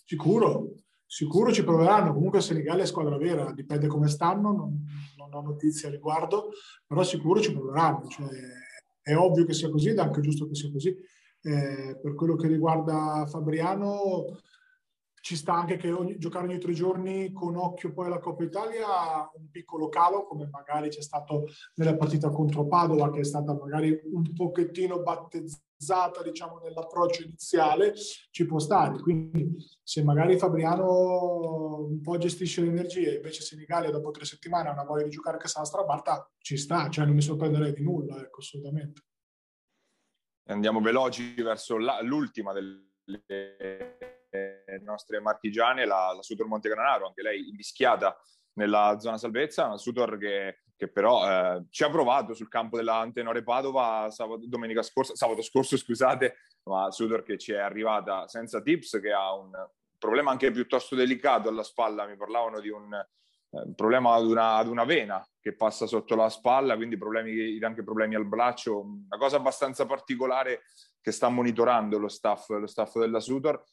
[0.05, 4.85] Sicuro, sicuro ci proveranno, comunque Senigallia è squadra vera, dipende come stanno, non,
[5.17, 6.51] non ho notizie a riguardo,
[6.85, 8.27] però sicuro ci proveranno, cioè,
[9.01, 10.95] è ovvio che sia così ed è anche giusto che sia così.
[11.41, 14.37] Eh, per quello che riguarda Fabriano,
[15.23, 18.85] ci sta anche che ogni, giocare ogni tre giorni con occhio poi alla Coppa Italia
[19.35, 23.97] un piccolo calo come magari c'è stato nella partita contro Padova che è stata magari
[24.11, 27.93] un pochettino battezzata diciamo nell'approccio iniziale
[28.31, 28.99] ci può stare.
[28.99, 34.73] Quindi se magari Fabriano un po' gestisce le energie invece Senigallia dopo tre settimane ha
[34.73, 38.17] una voglia di giocare che sarà strabarta ci sta cioè non mi sorprenderei di nulla
[38.17, 39.03] ecco assolutamente.
[40.49, 44.12] Andiamo veloci verso la, l'ultima delle
[44.81, 48.17] nostre marchigiane, la, la Sutor Montegranaro, anche lei invischiata
[48.53, 52.97] nella zona salvezza, una Sutor che, che però eh, ci ha provato sul campo della
[52.97, 58.61] Antenore Padova sabato, domenica scorsa, sabato scorso, scusate, ma Sutor che ci è arrivata senza
[58.61, 59.51] tips, che ha un
[59.97, 64.67] problema anche piuttosto delicato alla spalla, mi parlavano di un eh, problema ad una, ad
[64.67, 69.37] una, vena che passa sotto la spalla, quindi problemi, anche problemi al braccio, una cosa
[69.37, 70.63] abbastanza particolare
[71.01, 73.63] che sta monitorando lo staff, lo staff della Sutor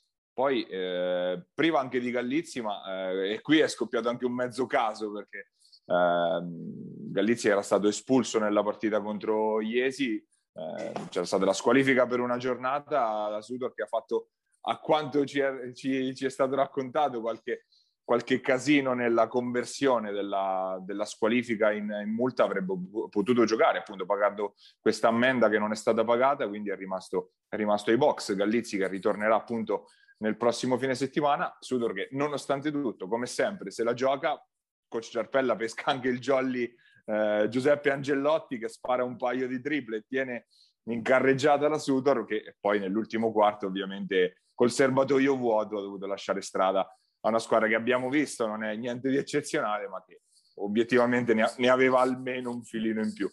[0.41, 4.65] poi eh, priva anche di Gallizzi, ma eh, e qui è scoppiato anche un mezzo
[4.65, 5.51] caso perché
[5.85, 12.21] eh, Gallizzi era stato espulso nella partita contro Iesi, eh, c'era stata la squalifica per
[12.21, 14.29] una giornata, la Sudor che ha fatto
[14.63, 17.67] a quanto ci è, ci, ci è stato raccontato qualche,
[18.03, 22.73] qualche casino nella conversione della, della squalifica in, in, multa avrebbe
[23.11, 27.57] potuto giocare, appunto pagando questa ammenda che non è stata pagata, quindi è rimasto, è
[27.57, 28.35] rimasto ai box.
[28.35, 29.89] Gallizzi che ritornerà appunto
[30.21, 34.43] nel prossimo fine settimana, Sudor che nonostante tutto, come sempre, se la gioca,
[34.89, 36.73] coach Giarpella pesca anche il jolly
[37.07, 40.47] eh, Giuseppe Angellotti che spara un paio di triple e tiene
[40.85, 46.43] in carreggiata la Sudor che poi nell'ultimo quarto ovviamente col serbatoio vuoto ha dovuto lasciare
[46.43, 50.23] strada a una squadra che abbiamo visto, non è niente di eccezionale ma che
[50.57, 53.31] obiettivamente ne, ne aveva almeno un filino in più.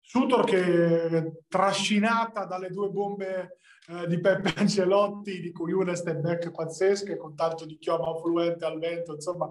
[0.00, 3.58] Sutor che trascinata dalle due bombe
[3.90, 8.64] eh, di Peppe Ancelotti, di cui una step back pazzesche, con tanto di chioma fluente
[8.64, 9.50] al vento, insomma,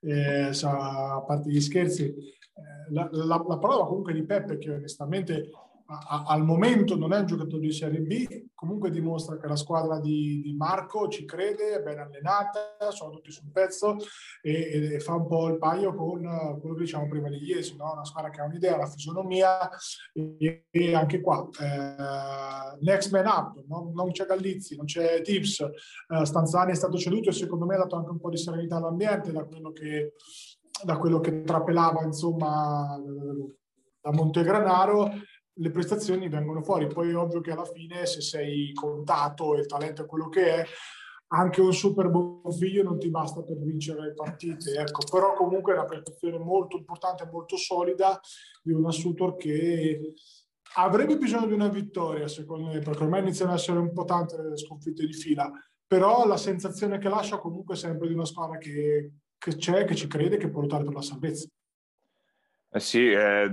[0.00, 5.50] eh, a parte gli scherzi, eh, la, la, la, parola comunque di Peppe che onestamente
[5.90, 9.98] a, al momento non è un giocatore di Serie B, comunque dimostra che la squadra
[9.98, 13.96] di, di Marco ci crede, è ben allenata, sono tutti sul pezzo
[14.40, 16.20] e, e fa un po' il paio con
[16.60, 17.92] quello che diciamo prima di ieri, no?
[17.92, 19.68] una squadra che ha un'idea, la fisionomia
[20.12, 23.90] e, e anche qua eh, next man up, no?
[23.92, 27.78] non c'è Gallizzi, non c'è Tips, eh, Stanzani è stato ceduto e secondo me ha
[27.78, 30.12] dato anche un po' di serenità all'ambiente da quello che,
[30.84, 32.96] da quello che trapelava insomma
[34.00, 35.12] da Montegranaro
[35.60, 36.86] le prestazioni vengono fuori.
[36.86, 40.54] Poi è ovvio che alla fine se sei contato e il talento è quello che
[40.54, 40.66] è,
[41.32, 44.72] anche un super buon figlio non ti basta per vincere le partite.
[44.72, 45.02] Ecco.
[45.10, 48.18] Però comunque è una prestazione molto importante molto solida
[48.62, 50.14] di un Assutor che
[50.76, 54.40] avrebbe bisogno di una vittoria, secondo me, perché ormai iniziano ad essere un po' tante
[54.40, 55.50] le sconfitte di fila.
[55.86, 60.06] Però la sensazione che lascia comunque sempre di una squadra che, che c'è, che ci
[60.06, 61.48] crede, che può lottare per la salvezza.
[62.72, 63.52] Eh sì, eh,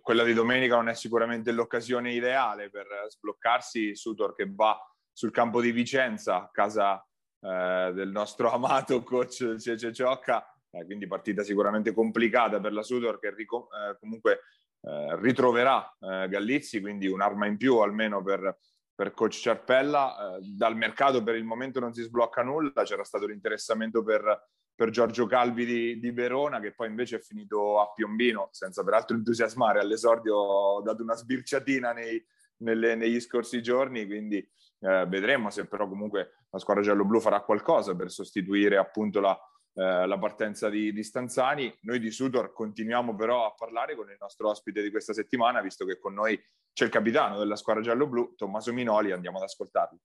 [0.00, 3.94] quella di domenica non è sicuramente l'occasione ideale per sbloccarsi.
[3.94, 4.78] Sutor che va
[5.12, 7.04] sul campo di Vicenza, casa
[7.40, 13.18] eh, del nostro amato coach Cece Ciocca, eh, quindi partita sicuramente complicata per la Sutor
[13.18, 14.40] che rico- eh, comunque
[14.80, 18.58] eh, ritroverà eh, Gallizzi, quindi un'arma in più almeno per,
[18.94, 20.38] per coach Ciarpella.
[20.40, 25.26] dal mercato per il momento non si sblocca nulla, c'era stato l'interessamento per per Giorgio
[25.26, 29.80] Calvi di, di, Verona, che poi invece è finito a Piombino, senza peraltro entusiasmare.
[29.80, 32.24] All'esordio ho dato una sbirciatina nei,
[32.58, 37.94] nelle, negli scorsi giorni, quindi eh, vedremo se però comunque la squadra giallo-blu farà qualcosa
[37.94, 39.38] per sostituire appunto la,
[39.74, 41.72] eh, la partenza di, di, Stanzani.
[41.82, 45.84] Noi di Sudor continuiamo però a parlare con il nostro ospite di questa settimana, visto
[45.84, 46.40] che con noi
[46.72, 49.98] c'è il capitano della squadra giallo-blu, Tommaso Minoli, andiamo ad ascoltarlo.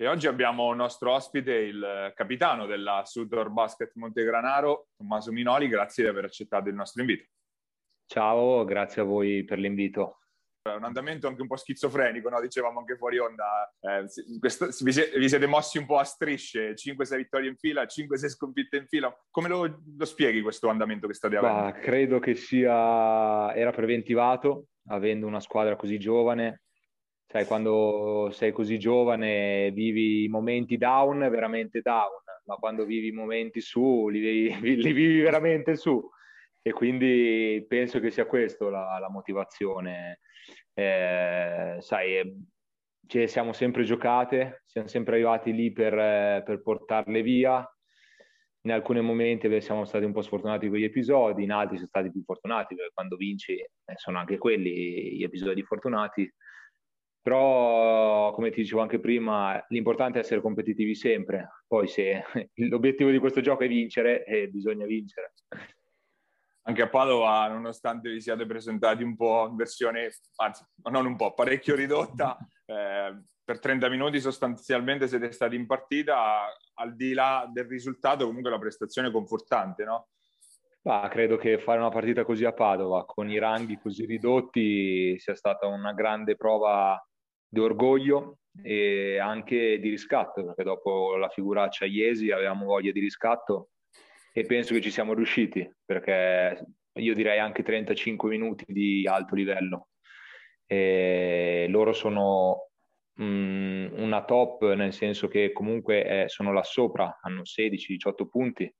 [0.00, 5.68] E oggi abbiamo il nostro ospite, il capitano della Sudor Basket Montegranaro, Tommaso Minoli.
[5.68, 7.28] Grazie di aver accettato il nostro invito.
[8.06, 10.20] Ciao, grazie a voi per l'invito.
[10.62, 12.40] Un andamento anche un po' schizofrenico, no?
[12.40, 13.70] dicevamo anche fuori onda.
[13.78, 14.06] Eh,
[14.38, 18.28] questo, vi, siete, vi, siete, mossi un po' a strisce, 5-6 vittorie in fila, 5-6
[18.28, 19.14] sconfitte in fila.
[19.30, 21.60] Come lo, lo spieghi questo andamento che state avendo?
[21.60, 26.62] Bah, credo che sia, era preventivato, avendo una squadra così giovane,
[27.30, 32.10] sai, quando sei così giovane vivi i momenti down, veramente down,
[32.46, 34.20] ma quando vivi i momenti su, li,
[34.60, 36.02] li vivi veramente su.
[36.60, 40.18] E quindi penso che sia questa la, la, motivazione.
[40.74, 42.36] Eh, sai, eh,
[43.06, 47.64] ci siamo sempre giocate, siamo sempre arrivati lì per, per portarle via.
[48.62, 52.10] In alcuni momenti siamo stati un po' sfortunati con gli episodi, in altri siamo stati
[52.10, 56.30] più fortunati, perché quando vinci eh, sono anche quelli gli episodi fortunati
[57.22, 63.18] però come ti dicevo anche prima l'importante è essere competitivi sempre poi se l'obiettivo di
[63.18, 65.34] questo gioco è vincere eh, bisogna vincere
[66.62, 71.34] anche a Padova nonostante vi siate presentati un po' in versione anzi non un po'
[71.34, 77.66] parecchio ridotta eh, per 30 minuti sostanzialmente siete stati in partita al di là del
[77.66, 80.08] risultato comunque la prestazione è confortante no?
[80.84, 85.34] Ah, credo che fare una partita così a Padova con i ranghi così ridotti sia
[85.34, 86.98] stata una grande prova
[87.50, 93.70] di orgoglio e anche di riscatto, perché dopo la figuraccia Iesi avevamo voglia di riscatto
[94.32, 99.88] e penso che ci siamo riusciti, perché io direi anche 35 minuti di alto livello.
[100.66, 102.68] E loro sono
[103.14, 108.72] mh, una top, nel senso che comunque è, sono là sopra, hanno 16-18 punti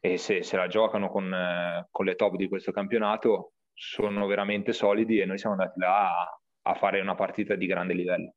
[0.00, 4.72] e se, se la giocano con, eh, con le top di questo campionato sono veramente
[4.72, 6.28] solidi e noi siamo andati là
[6.64, 8.34] a, fare una partita di grande livello.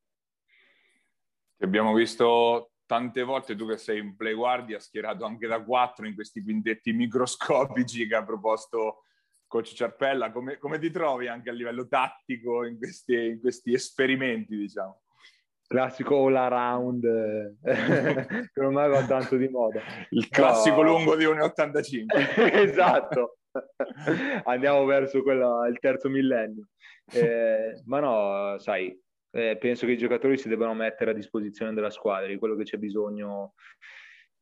[1.57, 6.07] Ti abbiamo visto tante volte, tu che sei in play guardia, schierato anche da quattro
[6.07, 9.03] in questi quintetti microscopici che ha proposto
[9.47, 14.55] coach Ciarpella, come, come, ti trovi anche a livello tattico in questi, in questi esperimenti,
[14.55, 15.01] diciamo?
[15.65, 17.03] Classico all around,
[17.61, 19.82] che non mai va tanto di moda.
[20.11, 20.91] Il classico no.
[20.91, 22.51] lungo di 1,85.
[22.69, 23.39] esatto.
[24.45, 26.70] Andiamo verso quella, il terzo millennio.
[27.14, 28.99] Eh, ma no, sai,
[29.32, 32.64] eh, penso che i giocatori si debbano mettere a disposizione della squadra, di quello che
[32.64, 33.53] c'è bisogno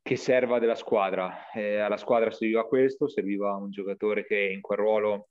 [0.01, 1.49] che serva della squadra.
[1.53, 5.30] Eh, alla squadra serviva questo, serviva un giocatore che in quel ruolo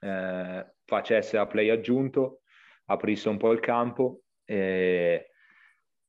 [0.00, 2.40] eh, facesse a play aggiunto,
[2.86, 4.20] aprisse un po' il campo.
[4.44, 5.30] Eh,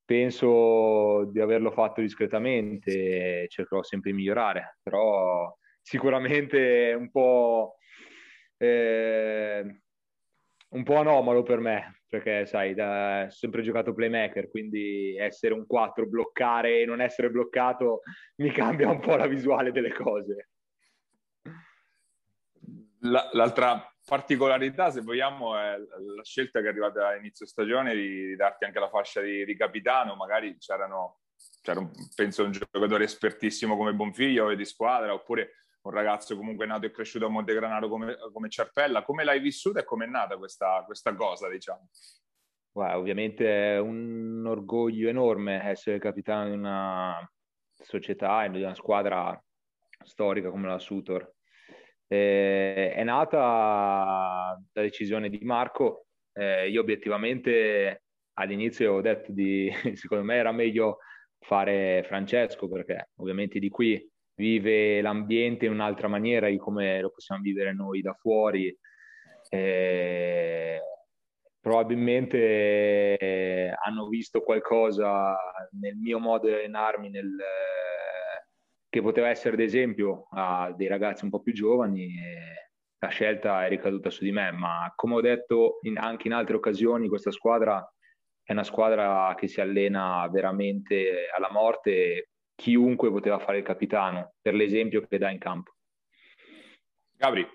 [0.03, 5.53] penso di averlo fatto discretamente, cercherò sempre di migliorare, però
[5.86, 7.77] sicuramente un po',
[8.57, 9.81] eh,
[10.69, 15.67] un po' anomalo per me, perché sai, da, ho sempre giocato playmaker, quindi essere un
[15.67, 18.01] 4, bloccare e non essere bloccato
[18.38, 20.49] mi cambia un po' la visuale delle cose.
[23.01, 28.25] La, l'altra particolarità, se vogliamo, è la scelta che è arrivata a inizio stagione di,
[28.25, 31.19] di darti anche la fascia di, di capitano, magari c'erano,
[31.61, 36.88] c'era un, penso un giocatore espertissimo come Bonfiglio di squadra, oppure un ragazzo comunque nato
[36.88, 39.03] e cresciuto a Montegranaro come, come Ciarpella.
[39.03, 41.88] Come l'hai vissuta e come è nata questa, questa cosa, diciamo?
[42.71, 47.31] Well, ovviamente è un orgoglio enorme essere capitano di una
[47.71, 49.39] società e di una squadra
[50.03, 51.33] storica come la Sutor.
[52.07, 56.07] Eh, è nata la decisione di Marco.
[56.33, 60.97] Eh, io obiettivamente all'inizio ho detto di, secondo me era meglio
[61.39, 67.41] fare Francesco perché ovviamente di qui vive l'ambiente in un'altra maniera di come lo possiamo
[67.41, 68.75] vivere noi da fuori.
[69.49, 70.79] Eh,
[71.59, 75.36] probabilmente eh, hanno visto qualcosa
[75.79, 78.47] nel mio modo di allenarmi nel, eh,
[78.89, 82.13] che poteva essere d'esempio a dei ragazzi un po' più giovani
[83.05, 86.55] la scelta è ricaduta su di me, ma come ho detto in, anche in altre
[86.55, 87.88] occasioni questa squadra
[88.41, 94.53] è una squadra che si allena veramente alla morte chiunque poteva fare il capitano, per
[94.53, 95.74] l'esempio che dà in campo.
[97.18, 97.45] Gabri.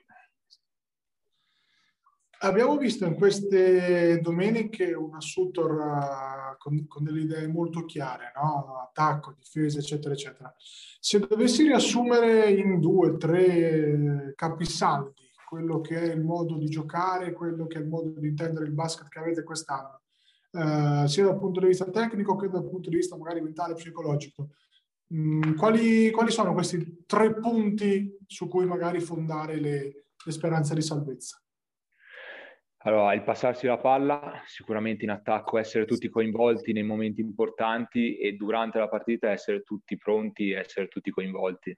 [2.43, 8.79] Abbiamo visto in queste domeniche una Sutor uh, con, con, delle idee molto chiare, no?
[8.79, 10.55] attacco, difesa, eccetera, eccetera.
[10.57, 17.67] Se dovessi riassumere in due, tre capisaldi quello che è il modo di giocare, quello
[17.67, 20.01] che è il modo di intendere il basket che avete quest'anno,
[20.53, 23.77] uh, sia dal punto di vista tecnico che dal punto di vista magari mentale e
[23.77, 24.49] psicologico,
[25.57, 31.43] quali, quali, sono questi tre punti su cui magari fondare le, le speranze di salvezza?
[32.85, 38.33] Allora, il passarsi la palla, sicuramente in attacco essere tutti coinvolti nei momenti importanti e
[38.35, 41.77] durante la partita essere tutti pronti, essere tutti coinvolti.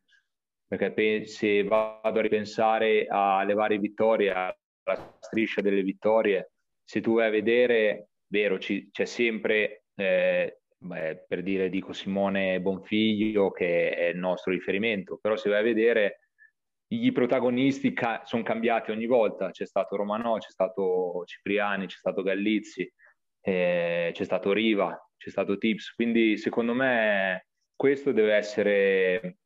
[0.69, 6.53] Perché se vado a ripensare alle varie vittorie, alla striscia delle vittorie,
[6.85, 12.61] se tu vai a vedere, vero, ci, c'è sempre eh, beh, per dire dico Simone
[12.61, 16.19] Bonfiglio che è il nostro riferimento, però se vai a vedere
[16.93, 22.23] i protagonisti ca- sono cambiati ogni volta, c'è stato Romanò, c'è stato Cipriani, c'è stato
[22.23, 22.91] Gallizzi,
[23.41, 29.39] eh, c'è stato Riva, c'è stato Tips, quindi secondo me questo deve essere,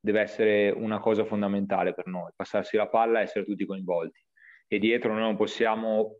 [0.00, 4.20] deve essere una cosa fondamentale per noi, passarsi la palla e essere tutti coinvolti.
[4.66, 6.18] E dietro noi non possiamo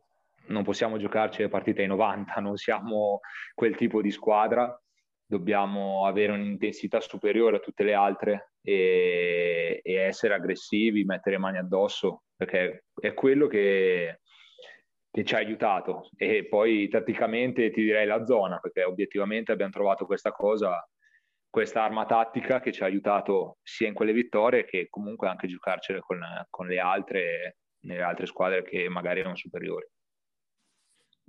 [0.49, 3.21] non possiamo giocarci le partite ai 90, non siamo
[3.55, 4.79] quel tipo di squadra,
[5.25, 12.23] dobbiamo avere un'intensità superiore a tutte le altre e, e essere aggressivi, mettere mani addosso,
[12.35, 14.21] perché è quello che,
[15.11, 16.09] che ci ha aiutato.
[16.17, 20.83] E poi tatticamente ti direi la zona, perché obiettivamente abbiamo trovato questa cosa,
[21.51, 26.01] questa arma tattica che ci ha aiutato sia in quelle vittorie che comunque anche giocarcele
[26.01, 29.87] con, con le altre, nelle altre squadre che magari erano superiori.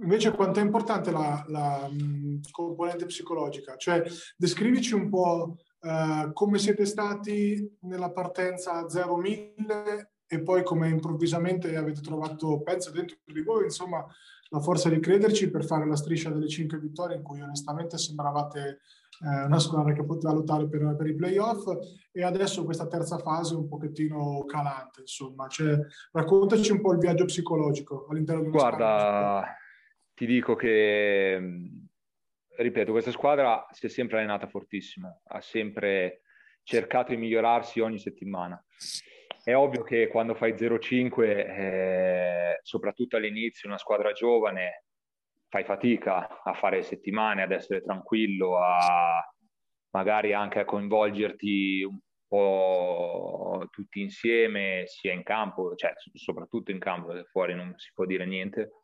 [0.02, 3.76] Invece quanto è importante la, la mh, componente psicologica?
[3.76, 4.04] Cioè,
[4.38, 12.02] descrivici un po' uh, come siete stati nella partenza 0-1000 e poi come improvvisamente avete
[12.02, 14.06] trovato, penso, dentro di voi, insomma,
[14.50, 18.82] la forza di crederci per fare la striscia delle 5 vittorie in cui onestamente sembravate
[19.22, 21.66] eh, una squadra che poteva lottare per, per, i playoff
[22.12, 25.48] e adesso questa terza fase un pochettino calante, insomma.
[25.48, 25.78] Cioè,
[26.12, 29.58] raccontaci un po' il viaggio psicologico all'interno di una Guarda,
[30.20, 31.40] ti dico che,
[32.58, 36.24] ripeto, questa squadra si è sempre allenata fortissimo, ha sempre
[36.62, 38.62] cercato di migliorarsi ogni settimana.
[39.42, 44.88] È ovvio che quando fai 0-5, eh, soprattutto all'inizio, una squadra giovane,
[45.48, 49.26] fai fatica a fare settimane, ad essere tranquillo, a
[49.92, 51.88] magari anche a coinvolgerti
[52.28, 58.06] po' tutti insieme, sia in campo, cioè soprattutto in campo, perché fuori non si può
[58.06, 58.79] dire niente.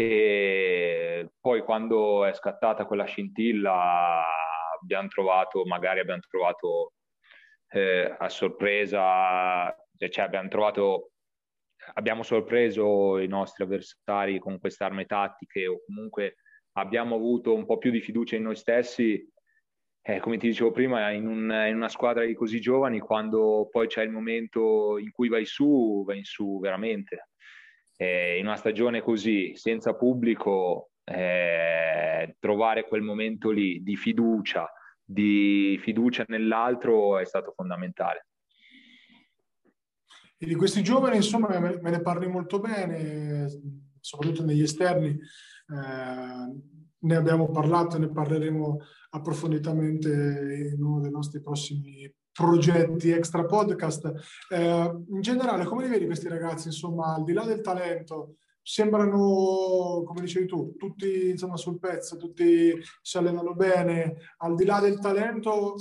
[0.00, 4.24] E poi quando è scattata quella scintilla
[4.80, 6.94] abbiamo trovato, magari abbiamo trovato
[7.68, 11.10] eh, a sorpresa, cioè abbiamo trovato,
[11.92, 16.36] abbiamo sorpreso i nostri avversari con queste armi tattiche o comunque
[16.78, 19.22] abbiamo avuto un po' più di fiducia in noi stessi
[20.00, 23.86] eh, come ti dicevo prima, in, un, in, una squadra di così giovani, quando poi
[23.86, 27.28] c'è il momento in cui vai su, vai in su veramente.
[28.02, 34.72] Eh, in una stagione così, senza pubblico, eh, trovare quel momento lì di fiducia,
[35.04, 38.28] di fiducia nell'altro è stato fondamentale.
[40.38, 43.46] E di questi giovani, insomma, me, ne parli molto bene,
[44.00, 45.10] soprattutto negli esterni.
[45.10, 48.78] Eh, ne abbiamo parlato ne parleremo
[49.10, 54.12] approfonditamente in uno dei nostri prossimi progetti extra podcast.
[54.50, 56.68] Eh, in generale, come li vedi questi ragazzi?
[56.68, 62.74] Insomma, al di là del talento, sembrano, come dicevi tu, tutti insomma, sul pezzo, tutti
[63.02, 64.16] si allenano bene.
[64.38, 65.74] Al di là del talento,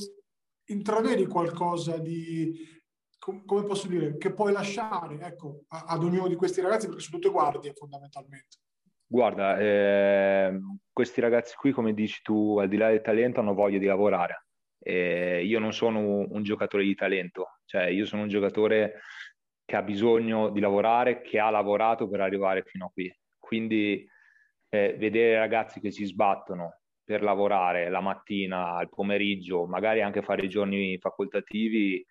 [0.66, 2.78] intravedi qualcosa di
[3.20, 7.32] come posso dire, che puoi lasciare ecco, ad ognuno di questi ragazzi, perché sono tutte
[7.32, 8.58] guardie fondamentalmente.
[9.06, 10.60] Guarda, eh,
[10.92, 14.46] questi ragazzi qui, come dici tu, al di là del talento, hanno voglia di lavorare.
[14.82, 19.02] Eh, io non sono un, giocatore di talento, cioè io sono un giocatore
[19.66, 23.14] che ha bisogno di lavorare, che ha lavorato per arrivare fino a qui.
[23.38, 24.08] Quindi
[24.70, 30.46] eh, vedere ragazzi che si sbattono per lavorare la mattina, al pomeriggio, magari anche fare
[30.46, 32.06] i giorni facoltativi,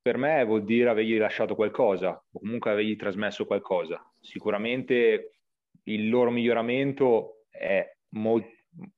[0.00, 4.02] per me vuol dire avergli lasciato qualcosa o comunque avergli trasmesso qualcosa.
[4.20, 5.38] Sicuramente
[5.84, 8.52] il loro miglioramento è molto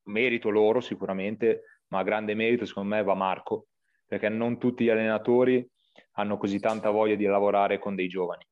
[0.05, 3.69] merito loro sicuramente, ma grande merito secondo me va Marco,
[4.07, 5.69] perché non tutti gli allenatori
[6.13, 8.45] hanno così tanta voglia di lavorare con dei giovani,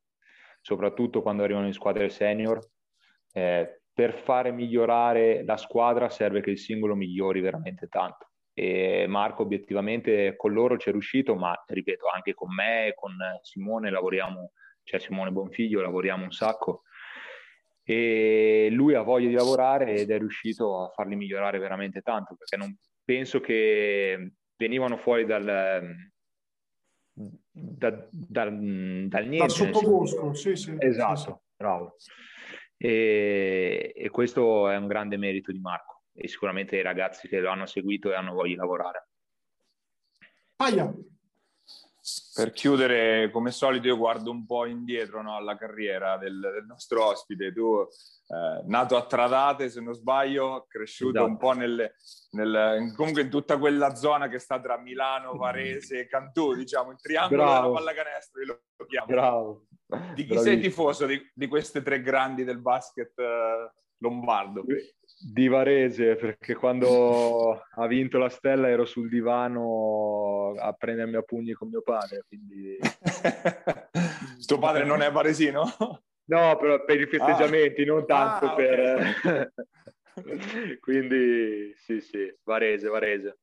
[0.61, 2.59] soprattutto quando arrivano in squadre senior.
[3.32, 8.30] Eh, per fare migliorare la squadra serve che il singolo migliori veramente tanto.
[8.53, 13.91] E Marco obiettivamente con loro ci è riuscito, ma ripeto, anche con me, con Simone
[13.91, 16.82] lavoriamo, cioè Simone Bonfiglio lavoriamo un sacco
[17.87, 22.57] e lui ha voglia di lavorare ed è riuscito a farli migliorare veramente tanto perché
[22.57, 22.74] non
[23.05, 25.84] penso che venivano fuori dal,
[27.12, 29.36] da, da, dal niente.
[29.36, 30.74] Dal sottobosco, sì, sì.
[30.78, 31.34] Esatto, sì, sì.
[31.57, 31.96] bravo.
[32.76, 37.50] E, e, questo è un grande merito di Marco e sicuramente i ragazzi che lo
[37.50, 39.09] hanno seguito e hanno voglia di lavorare.
[40.57, 40.92] Paia.
[42.34, 47.07] Per chiudere, come solito, io guardo un po' indietro no, alla carriera del, del, nostro
[47.07, 47.50] ospite.
[47.50, 51.30] Tu, eh, nato a Tradate, se non sbaglio, cresciuto esatto.
[51.30, 51.94] un po' nelle,
[52.32, 57.00] nel, comunque in tutta quella zona che sta tra Milano, Varese e Cantù, diciamo, il
[57.00, 57.68] triangolo Bravo.
[57.68, 59.07] della pallacanestro, io lo chiamo.
[59.07, 59.64] Bravo.
[59.86, 60.42] Di chi Bravissimo.
[60.42, 64.62] sei tifoso di, di, queste tre grandi del basket eh, lombardo?
[65.19, 71.53] Di Varese perché quando ha vinto la stella ero sul divano a prendermi a pugni
[71.53, 72.77] con mio padre quindi
[74.47, 75.62] tuo padre non è varesino?
[76.27, 77.87] no però per i festeggiamenti ah.
[77.87, 79.53] non tanto ah, per
[80.81, 83.39] quindi sì sì Varese Varese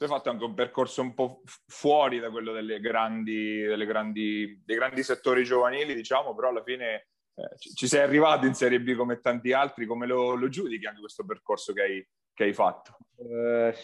[0.00, 4.58] tu hai fatto anche un percorso un po' fuori da quello delle grandi, delle grandi,
[4.64, 8.94] dei grandi settori giovanili diciamo però alla fine eh, ci sei arrivato in Serie B
[8.94, 12.98] come tanti altri, come lo, lo giudichi anche questo percorso che hai, che hai fatto?
[13.16, 13.74] Eh,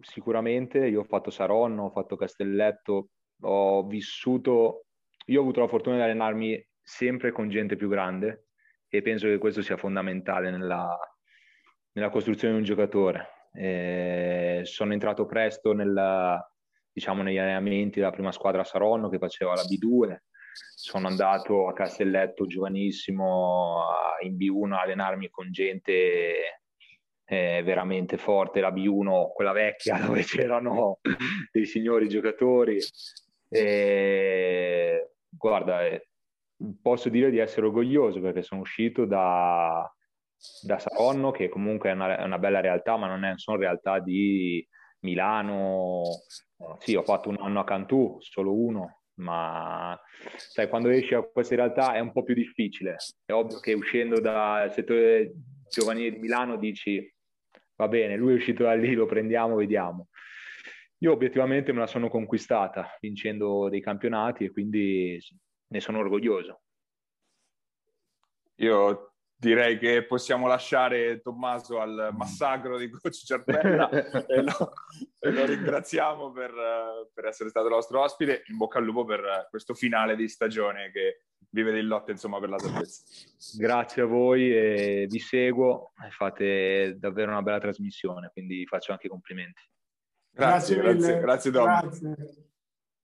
[0.00, 3.10] sicuramente, io ho fatto Saronno, ho fatto Castelletto,
[3.42, 4.86] ho vissuto,
[5.26, 8.46] io ho avuto la fortuna di allenarmi sempre con gente più grande
[8.88, 10.96] e penso che questo sia fondamentale nella,
[11.92, 13.48] nella costruzione di un giocatore.
[13.52, 16.40] Eh, sono entrato presto nella,
[16.92, 20.16] diciamo, negli allenamenti della prima squadra Saronno che faceva la B2,
[20.74, 23.84] sono andato a Castelletto giovanissimo
[24.22, 26.60] in B1 a allenarmi con gente
[27.28, 31.00] eh, veramente forte, la B1, quella vecchia dove c'erano
[31.50, 32.78] dei signori giocatori.
[33.48, 36.08] E, guarda, eh,
[36.80, 39.92] posso dire di essere orgoglioso perché sono uscito da,
[40.62, 44.66] da Saronno, che comunque è una, una, bella realtà, ma non è, sono realtà di
[45.00, 46.02] Milano.
[46.78, 49.98] Sì, ho fatto un anno a Cantù, solo uno, ma
[50.36, 52.96] sai, quando esci a queste realtà è un po' più difficile.
[53.24, 55.32] È ovvio che uscendo dal settore
[55.68, 57.12] giovanile di Milano dici
[57.76, 60.08] va bene, lui è uscito da lì, lo prendiamo, vediamo.
[60.98, 65.18] Io obiettivamente me la sono conquistata vincendo dei campionati e quindi
[65.68, 66.62] ne sono orgoglioso.
[68.56, 73.88] Io direi che possiamo lasciare Tommaso al massacro di Coach Cerpella
[74.26, 74.72] e, lo,
[75.20, 76.52] e, lo, ringraziamo per,
[77.12, 78.42] per, essere stato nostro ospite.
[78.46, 81.20] In bocca al lupo per questo finale di stagione che
[81.50, 83.02] vi vede in lotta insomma per la salvezza.
[83.58, 89.06] Grazie a voi e vi seguo e fate davvero una bella trasmissione, quindi faccio anche
[89.06, 89.62] i complimenti.
[90.30, 91.64] Grazie, grazie, grazie, grazie Dom.
[91.64, 92.16] Grazie.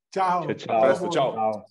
[0.08, 0.42] Ciao.
[0.42, 0.80] Ciao, ciao.
[0.80, 1.64] Presto, ciao.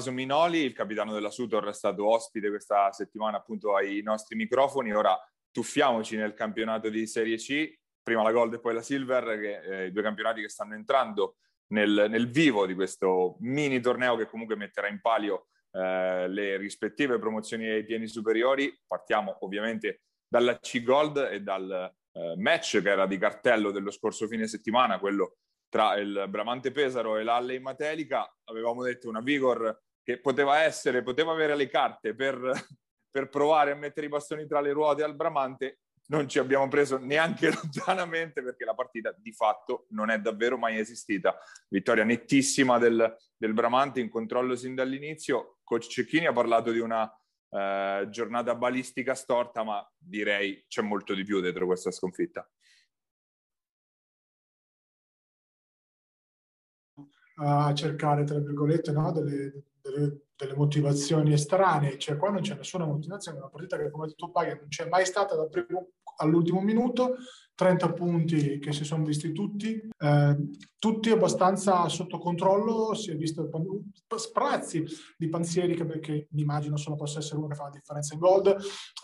[0.00, 0.08] Ciao.
[0.10, 4.92] Maso Minoli, il capitano della Sutor, è stato ospite questa settimana appunto ai nostri microfoni.
[4.92, 5.16] Ora
[5.50, 7.72] tuffiamoci nel campionato di Serie C,
[8.02, 11.36] prima la Gold e poi la Silver, che, eh, i due campionati che stanno entrando
[11.72, 17.18] nel, nel, vivo di questo mini torneo che comunque metterà in palio eh, le rispettive
[17.18, 18.74] promozioni ai piani superiori.
[18.86, 24.26] Partiamo ovviamente dalla C Gold e dal eh, match che era di cartello dello scorso
[24.26, 25.36] fine settimana, quello
[25.68, 28.28] tra il Bramante Pesaro e l'Alle in Matelica.
[28.44, 29.78] Avevamo detto una Vigor
[30.10, 32.52] che poteva essere, poteva avere le carte per
[33.10, 35.80] per provare a mettere i bastoni tra le ruote al Bramante
[36.10, 40.78] non ci abbiamo preso neanche lontanamente perché la partita di fatto non è davvero mai
[40.78, 41.38] esistita.
[41.68, 45.58] Vittoria nettissima del, del Bramante in controllo sin dall'inizio.
[45.62, 47.08] Coach Cecchini ha parlato di una
[47.50, 52.48] eh, giornata balistica storta, ma direi c'è molto di più dietro questa sconfitta.
[57.42, 62.84] A cercare, tra virgolette, no, delle, delle, delle, motivazioni estranee, cioè qua non c'è nessuna
[62.84, 65.88] motivazione, è una partita che come detto Paglia non c'è mai stata dal primo
[66.20, 67.16] all'ultimo minuto,
[67.54, 70.36] 30 punti che si sono visti tutti, eh,
[70.78, 73.48] tutti abbastanza sotto controllo, si è visto
[74.16, 74.84] sprazzi
[75.18, 78.20] di Panzieri che, che mi immagino solo possa essere uno che fa la differenza in
[78.20, 78.56] gold,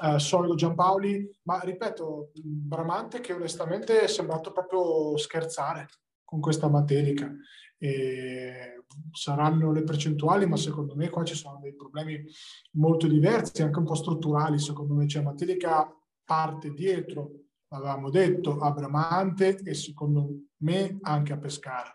[0.03, 5.89] eh, solido Giampaoli, ma ripeto, Bramante che onestamente è sembrato proprio scherzare
[6.25, 7.31] con questa materica.
[7.79, 12.25] E saranno le percentuali, ma secondo me qua ci sono dei problemi
[12.73, 14.59] molto diversi, anche un po' strutturali.
[14.59, 15.89] Secondo me c'è Matelica
[16.25, 17.31] parte dietro,
[17.69, 21.93] avevamo detto, a Bramante e secondo me anche a Pescara.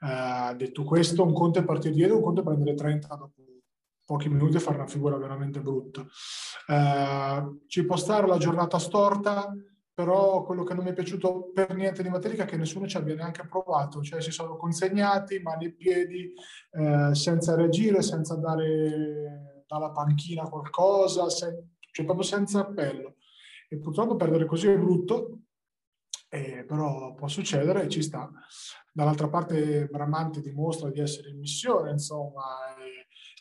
[0.00, 3.42] Uh, detto questo, un conto è partire dietro, un conto è prendere 30 dopo
[4.08, 6.00] pochi minuti e fare una figura veramente brutta.
[6.66, 9.52] Uh, ci può stare la giornata storta,
[9.98, 12.96] però quello che non mi è piaciuto per niente di Materica è che nessuno ci
[12.96, 16.32] abbia neanche provato, cioè si sono consegnati mani e piedi
[16.70, 23.16] eh, senza reagire, senza dare dalla panchina qualcosa, se, cioè proprio senza appello.
[23.68, 25.40] E purtroppo perdere così è brutto,
[26.28, 28.30] eh, però può succedere e ci sta.
[28.92, 32.44] Dall'altra parte Bramante dimostra di essere in missione, insomma,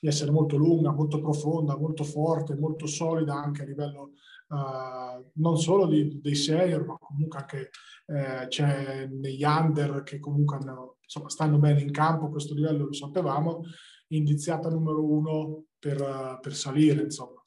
[0.01, 4.13] di essere molto lunga, molto profonda, molto forte, molto solida anche a livello
[4.47, 7.69] uh, non solo di, dei senior, ma comunque anche
[8.07, 12.93] eh, c'è negli under che comunque hanno, insomma, stanno bene in campo, questo livello lo
[12.93, 13.63] sapevamo,
[14.09, 17.41] indiziata numero uno per, per salire, insomma.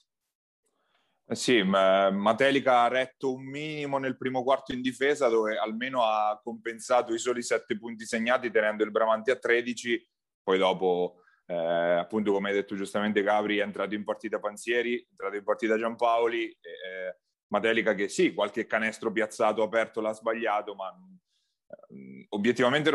[1.31, 6.41] Eh sì, Matelica ha retto un minimo nel primo quarto in difesa dove almeno ha
[6.43, 10.09] compensato i soli sette punti segnati tenendo il Bramanti a 13,
[10.43, 15.07] poi dopo eh, appunto come hai detto giustamente Gabri è entrato in partita Panzieri, è
[15.11, 20.89] entrato in partita Giampaoli, eh, Matelica che sì, qualche canestro piazzato aperto l'ha sbagliato, ma
[20.89, 22.91] eh, obiettivamente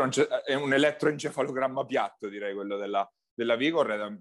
[0.46, 4.16] è un elettroencefalogramma piatto direi quello della, della Vigor, è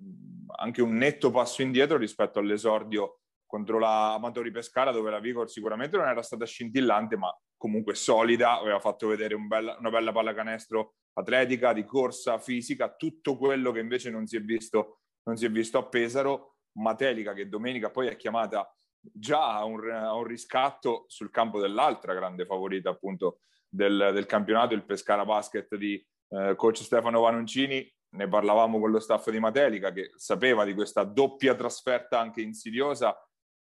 [0.57, 5.95] anche un netto passo indietro rispetto all'esordio contro la Amatori Pescara dove la Vigor sicuramente
[5.95, 7.33] non era stata scintillante ma
[7.65, 13.37] comunque solida, aveva fatto vedere un bella, una bella pallacanestro atletica, di corsa, fisica, tutto
[13.37, 14.99] quello che invece non si è visto,
[15.33, 16.57] si è visto a Pesaro.
[16.77, 22.13] Matelica che domenica poi è chiamata già a un, a un riscatto sul campo dell'altra
[22.13, 27.91] grande favorita appunto del, del campionato, il Pescara Basket di eh, coach Stefano Vanoncini.
[28.09, 33.17] Ne parlavamo con lo staff di Matelica che sapeva di questa doppia trasferta anche insidiosa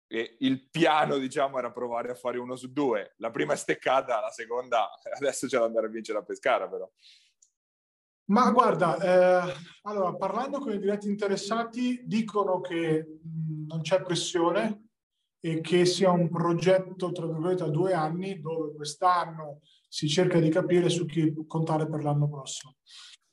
[0.08, 3.14] e il piano diciamo era provare a fare uno su due.
[3.18, 6.90] La prima è steccata, la seconda adesso c'è da andare a vincere a Pescara però.
[8.28, 14.88] Ma guarda, eh, allora parlando con i diretti interessati dicono che mh, non c'è pressione
[15.38, 20.48] e che sia un progetto tra virgolette a due anni dove quest'anno si cerca di
[20.48, 22.76] capire su chi contare per l'anno prossimo.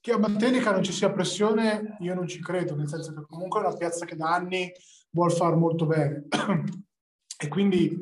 [0.04, 3.62] Che a Mattenica non ci sia pressione io non ci credo, nel senso che comunque
[3.62, 4.70] è una piazza che da anni
[5.12, 6.26] vuol far molto bene
[7.40, 7.98] e quindi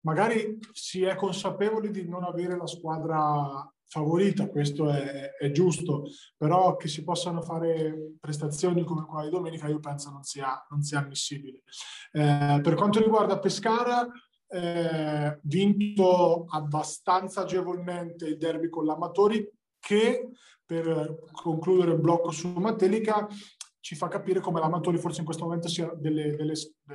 [0.00, 6.76] magari si è consapevoli di non avere la squadra favorita, questo è, è, giusto, però
[6.76, 10.98] che si possano fare prestazioni come quella di domenica io penso non sia, non sia
[10.98, 11.62] ammissibile.
[12.12, 14.06] Eh, per quanto riguarda Pescara,
[14.46, 19.50] eh, vinto abbastanza agevolmente il derby con l'Amatori,
[19.80, 20.30] che
[20.64, 23.26] per concludere il blocco su Matelica
[23.80, 26.52] ci fa capire come l'Amatori forse in questo momento sia delle, delle,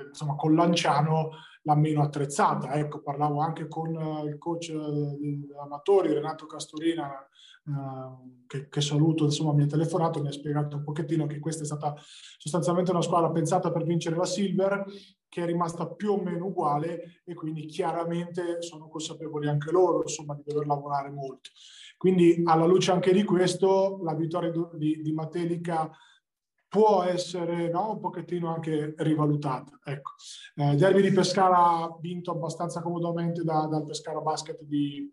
[0.07, 1.31] insomma, con Lanciano
[1.63, 2.73] la meno attrezzata.
[2.73, 7.09] Ecco, parlavo anche con uh, il coach uh, degli Amatori, Renato Castorina,
[7.65, 11.63] uh, che, che, saluto, insomma mi ha telefonato, mi ha spiegato un pochettino che questa
[11.63, 11.95] è stata
[12.37, 14.85] sostanzialmente una squadra pensata per vincere la Silver,
[15.27, 20.35] che è rimasta più o meno uguale e quindi chiaramente sono consapevoli anche loro, insomma,
[20.35, 21.49] di dover lavorare molto.
[22.05, 25.89] Quindi alla luce anche di questo, la vittoria di, di Matelica
[26.67, 29.79] può essere no, un pochettino anche rivalutata.
[29.83, 30.11] Ecco.
[30.53, 35.11] Eh, Derby di Pescara vinto abbastanza comodamente da, dal Pescara Basket di,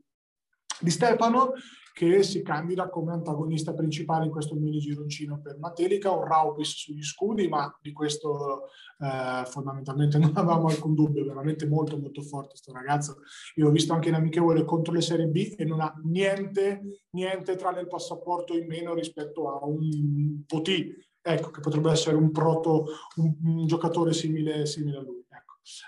[0.80, 1.52] di Stefano,
[1.92, 7.02] che si candida come antagonista principale in questo mini gironcino per Matelica, un Raubis sugli
[7.02, 8.68] scudi, ma di questo
[8.98, 13.18] eh, fondamentalmente non avevamo alcun dubbio, veramente molto molto forte questo ragazzo.
[13.56, 17.56] Io l'ho visto anche in amichevole contro le Serie B e non ha niente, niente
[17.56, 22.86] tra il passaporto in meno rispetto a un Poti, ecco, che potrebbe essere un proto,
[23.16, 25.20] un, un giocatore simile, simile, a lui.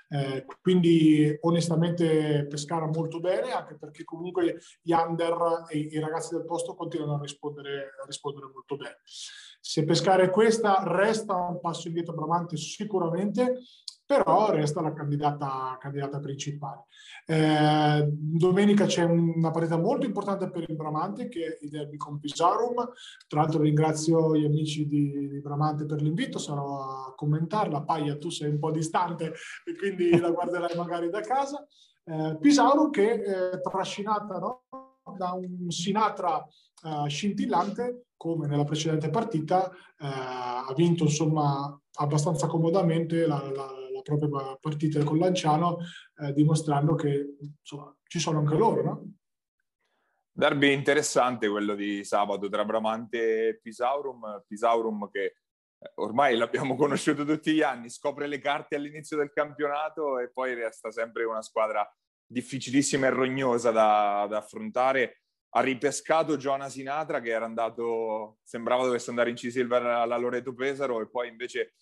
[0.08, 6.44] Eh, quindi onestamente Pescara molto bene, anche perché comunque gli under e i ragazzi del
[6.44, 8.98] posto continuano a rispondere, a rispondere molto bene.
[9.04, 13.60] Se Pescara è questa, resta un passo indietro Bramante sicuramente,
[14.06, 16.84] però resta la candidata, candidata principale.
[17.26, 22.18] Eh, domenica c'è una partita molto importante per il Bramante che è il derby con
[22.18, 22.74] Pisarum.
[23.26, 27.82] Tra l'altro ringrazio gli amici di, di Bramante per l'invito, sarò a commentarla.
[27.82, 29.32] Paia, tu sei un po' distante
[29.64, 31.66] e quindi la guarderai magari da casa.
[32.04, 34.64] Eh, Pisarum che è trascinata no?
[35.16, 36.46] da un Sinatra
[36.82, 44.56] uh, scintillante come nella precedente partita, uh, ha vinto insomma abbastanza comodamente la, la propria
[44.60, 45.78] partita con Lanciano,
[46.18, 48.82] eh, dimostrando che insomma, ci sono anche loro.
[48.84, 49.14] No?
[50.36, 54.42] Derby interessante quello di sabato tra Bramante e Pisaurum.
[54.46, 60.18] Pisaurum che eh, ormai l'abbiamo conosciuto tutti gli anni, scopre le carte all'inizio del campionato
[60.18, 61.88] e poi resta sempre una squadra
[62.26, 65.20] difficilissima e rognosa da, da affrontare.
[65.56, 71.00] Ha ripescato Giona Sinatra che era andato, sembrava dovesse andare in C-Silver alla Loreto Pesaro
[71.00, 71.74] e poi invece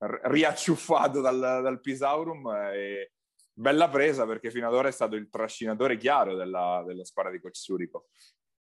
[0.00, 3.12] riacciuffato dal, dal Pisaurum e
[3.52, 7.40] bella presa perché fino ad ora è stato il trascinatore chiaro della, della squadra di
[7.40, 8.08] Coach Surico.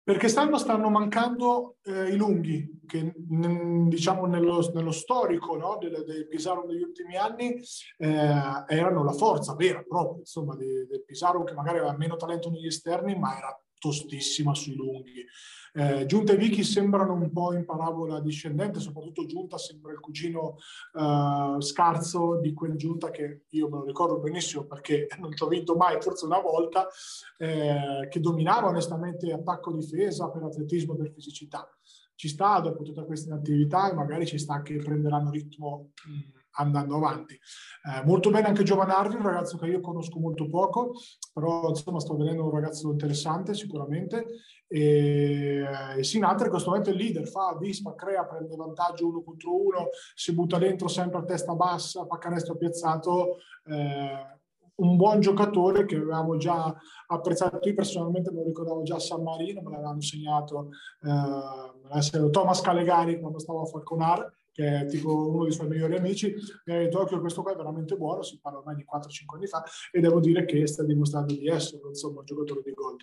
[0.09, 6.03] Perché stanno, stanno mancando eh, i lunghi, che n- diciamo nello, nello storico no, del,
[6.07, 7.61] del Pisaro negli ultimi anni
[7.99, 12.49] eh, erano la forza vera proprio, insomma, del, del Pisaro che magari aveva meno talento
[12.49, 15.26] negli esterni, ma era tostissima sui lunghi.
[15.72, 20.56] Eh, Giunta e Vicky sembrano un po' in parabola discendente, soprattutto Giunta sembra il cugino
[20.94, 25.48] eh, scarso di quel Giunta che io me lo ricordo benissimo perché non ci ho
[25.48, 26.88] vinto mai, forse una volta,
[27.36, 31.68] eh, che dominava onestamente attacco-difesa per atletismo e per fisicità.
[32.14, 36.96] Ci sta dopo tutta questa attività e magari ci sta che prenderanno ritmo mh, andando
[36.96, 37.34] avanti.
[37.34, 40.94] Eh, molto bene anche Giovanardi, un ragazzo che io conosco molto poco,
[41.32, 44.26] però insomma sto vedendo un ragazzo interessante sicuramente.
[44.68, 45.64] E,
[45.96, 49.54] e Sinatra in questo momento è il leader, fa Vispa, crea, prende vantaggio uno contro
[49.54, 53.38] uno, si butta dentro sempre a testa bassa, fa canestro piazzato.
[53.66, 54.36] Eh,
[54.78, 56.72] un buon giocatore che avevamo già
[57.08, 57.58] apprezzato.
[57.62, 60.68] Io personalmente me lo ricordavo già a San Marino, me l'avevano segnato
[61.02, 66.34] eh, Thomas Calegari quando stavo a Falconar che è tipo uno dei suoi migliori amici,
[66.64, 69.46] mi ha detto che questo qua è veramente buono, si parla ormai di 4-5 anni
[69.46, 69.62] fa,
[69.92, 72.96] e devo dire che sta dimostrando di essere insomma, un giocatore di gol.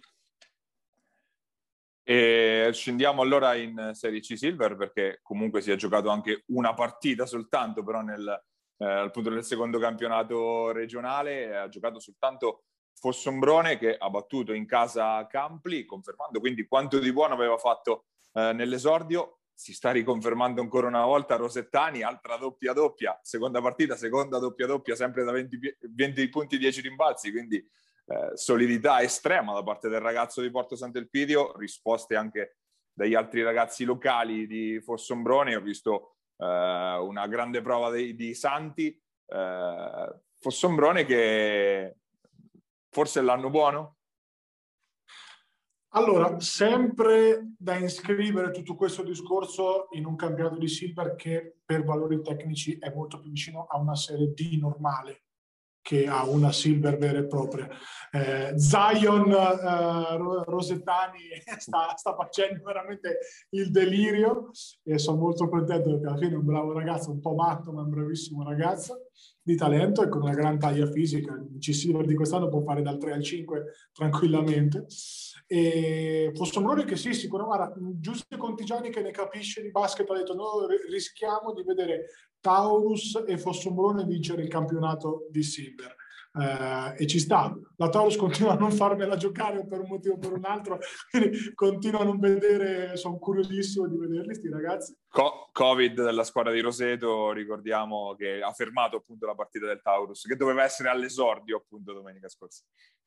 [2.07, 7.25] E scendiamo allora in Serie C Silver perché comunque si è giocato anche una partita
[7.25, 8.43] soltanto, però nel,
[8.77, 15.25] eh, appunto nel secondo campionato regionale ha giocato soltanto Fossombrone che ha battuto in casa
[15.25, 19.39] Campli, confermando quindi quanto di buono aveva fatto eh, nell'esordio.
[19.51, 24.95] Si sta riconfermando ancora una volta Rosettani, altra doppia doppia, seconda partita, seconda doppia doppia,
[24.95, 27.65] sempre da 20, 20 punti, 10 rimbalzi, quindi
[28.05, 32.57] eh, solidità estrema da parte del ragazzo di Porto Sant'Elpidio, risposte anche
[32.93, 38.87] dagli altri ragazzi locali di Fossombrone, ho visto eh, una grande prova di, di Santi,
[39.27, 41.97] eh, Fossombrone che
[42.89, 43.95] forse è l'anno buono,
[45.95, 52.21] allora, sempre da iscrivere tutto questo discorso in un campionato di Silver che per valori
[52.21, 55.24] tecnici è molto più vicino a una serie D normale
[55.85, 57.69] che a una Silver vera e propria.
[58.09, 61.19] Eh, Zion eh, Rosettani
[61.59, 63.19] sta, sta, facendo veramente
[63.49, 64.49] il delirio
[64.83, 67.83] e sono molto contento perché alla fine è un bravo ragazzo, un po' matto, ma
[67.83, 69.09] un bravissimo ragazzo.
[69.43, 71.33] di talento e con una gran taglia fisica.
[71.33, 73.63] Il C-Silver di quest'anno può fare dal 3 al 5
[73.93, 74.87] tranquillamente.
[75.47, 80.67] E Fossombrone che sì, sicuramente, Giuseppe Contigiani che ne capisce di basket ha detto noi
[80.89, 82.05] rischiamo di vedere
[82.39, 85.95] Taurus e Fossombrone vincere il campionato di Silver
[86.37, 87.55] eh, e ci sta.
[87.77, 90.79] La Taurus continua a non farmela giocare per un motivo o per un altro,
[91.09, 94.97] quindi continuo a non vedere, sono curiosissimo di vederli, sti ragazzi.
[95.07, 100.25] Co- Covid della squadra di Roseto, ricordiamo che ha fermato appunto la partita del Taurus,
[100.25, 102.63] che doveva essere all'esordio appunto domenica scorsa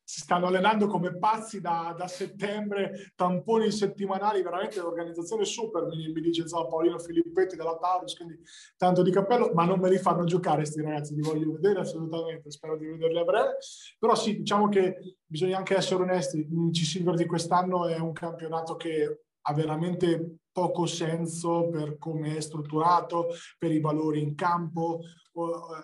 [0.09, 6.21] si stanno allenando come pazzi da, da, settembre, tamponi settimanali, veramente l'organizzazione super, mi, mi
[6.21, 8.39] dice so, Paolino Filippetti della Taurus, quindi
[8.75, 12.49] tanto di cappello, ma non me li fanno giocare questi ragazzi, li voglio vedere assolutamente,
[12.49, 13.57] spero di vederli a breve,
[13.97, 18.75] però sì, diciamo che bisogna anche essere onesti, il C-Silver di quest'anno è un campionato
[18.75, 24.99] che ha veramente poco senso per come è strutturato, per i valori in campo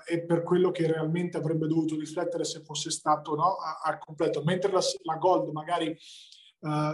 [0.06, 4.44] e per quello che realmente avrebbe dovuto riflettere se fosse stato no, al completo.
[4.44, 5.98] Mentre la, la Gold magari
[6.60, 6.92] uh,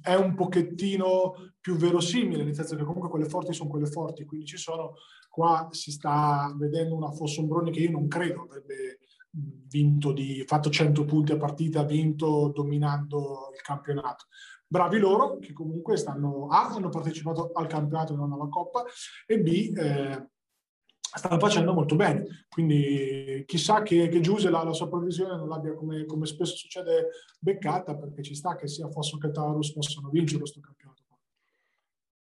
[0.00, 4.46] è un pochettino più verosimile, nel senso che comunque quelle forti sono quelle forti, quindi
[4.46, 4.94] ci sono,
[5.28, 9.00] qua si sta vedendo una Fossombroni che io non credo avrebbe
[9.34, 14.26] vinto di, fatto 100 punti a partita, vinto dominando il campionato
[14.66, 18.84] bravi loro che comunque stanno, A, hanno partecipato al campionato e non alla Coppa
[19.24, 20.28] e B, eh,
[20.98, 22.46] stanno facendo molto bene.
[22.48, 27.08] Quindi chissà che, che Giuse la, la, sua previsione non l'abbia, come, come, spesso succede,
[27.38, 30.93] beccata, perché ci sta che sia Fosso che Taurus possano vincere questo campionato.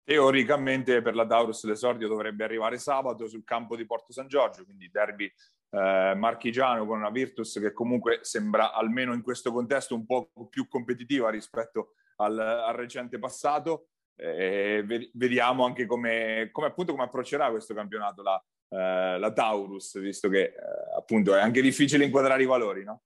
[0.05, 4.91] Teoricamente per la Taurus l'esordio dovrebbe arrivare sabato sul campo di Porto San Giorgio, quindi
[4.91, 5.25] derby
[5.71, 10.69] eh, marchigiano con una Virtus che comunque sembra almeno in questo contesto un po' più
[10.69, 13.89] competitiva rispetto al, al recente passato.
[14.17, 20.29] Eh, vediamo anche come, come, appunto come approccerà questo campionato la, eh, la Taurus, visto
[20.29, 20.55] che eh,
[20.97, 23.03] appunto è anche difficile inquadrare i valori, no?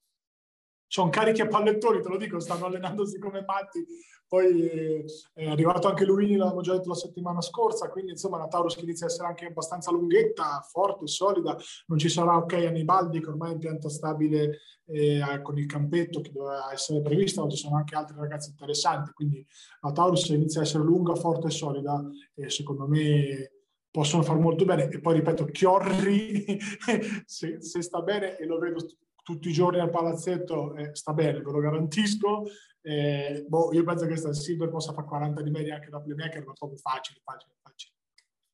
[0.88, 3.84] Sono carichi a pallettori, te lo dico, stanno allenandosi come matti.
[4.26, 8.46] Poi eh, è arrivato anche Luini, l'abbiamo già detto la settimana scorsa, quindi insomma la
[8.46, 11.56] Taurus che inizia a essere anche abbastanza lunghetta, forte, solida.
[11.86, 16.20] Non ci sarà ok Annibaldi che ormai è in pianta stabile eh, con il campetto
[16.20, 19.12] che doveva essere prevista, ma ci sono anche altri ragazzi interessanti.
[19.12, 19.46] Quindi
[19.80, 22.02] la Taurus inizia a essere lunga, forte e solida
[22.34, 23.52] e secondo me
[23.90, 24.88] possono far molto bene.
[24.88, 26.58] E poi ripeto, Chiorri,
[27.24, 28.86] se, se, sta bene, e lo vedo
[29.28, 32.44] tutti i giorni al palazzetto, eh, sta bene, ve lo garantisco.
[32.80, 36.46] Eh, boh, io penso che sta Silver possa fare 40 di media anche da playmaker,
[36.46, 37.92] ma proprio facile, facile, facile.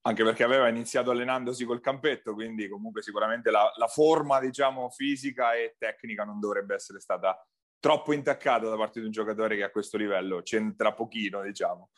[0.01, 5.55] Anche perché aveva iniziato allenandosi col campetto, quindi comunque sicuramente la, la forma, diciamo, fisica
[5.55, 7.41] e tecnica non dovrebbe essere stata
[7.79, 11.91] troppo intaccata da parte di un giocatore che a questo livello c'entra pochino, diciamo.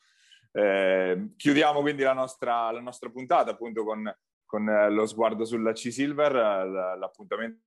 [0.53, 4.15] Eh, chiudiamo quindi la nostra, la nostra, puntata appunto con,
[4.45, 6.35] con eh, lo sguardo sulla C-Silver,
[6.99, 7.66] l'appuntamento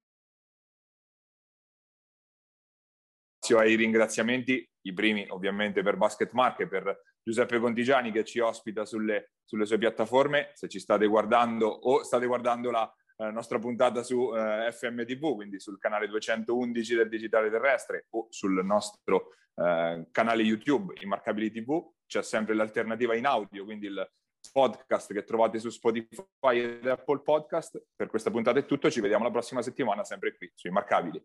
[3.57, 8.85] ai ringraziamenti, i primi ovviamente per Basket Mark e per Giuseppe Contigiani che ci ospita
[8.85, 10.51] sulle, sulle sue piattaforme.
[10.53, 15.59] Se ci state guardando o state guardando la eh, nostra puntata su eh, FMTV, quindi
[15.59, 22.23] sul canale 211 del Digitale Terrestre o sul nostro eh, canale YouTube Immarcabili TV, c'è
[22.23, 24.09] sempre l'alternativa in audio, quindi il
[24.51, 27.83] podcast che trovate su Spotify ed Apple Podcast.
[27.95, 31.23] Per questa puntata è tutto, ci vediamo la prossima settimana sempre qui su Immarcabili.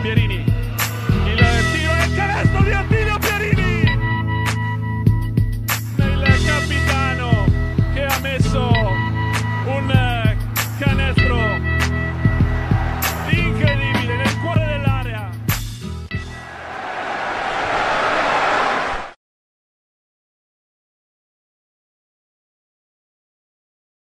[0.00, 1.36] Pierini, il
[1.72, 3.09] tiro e il canestro di Attili!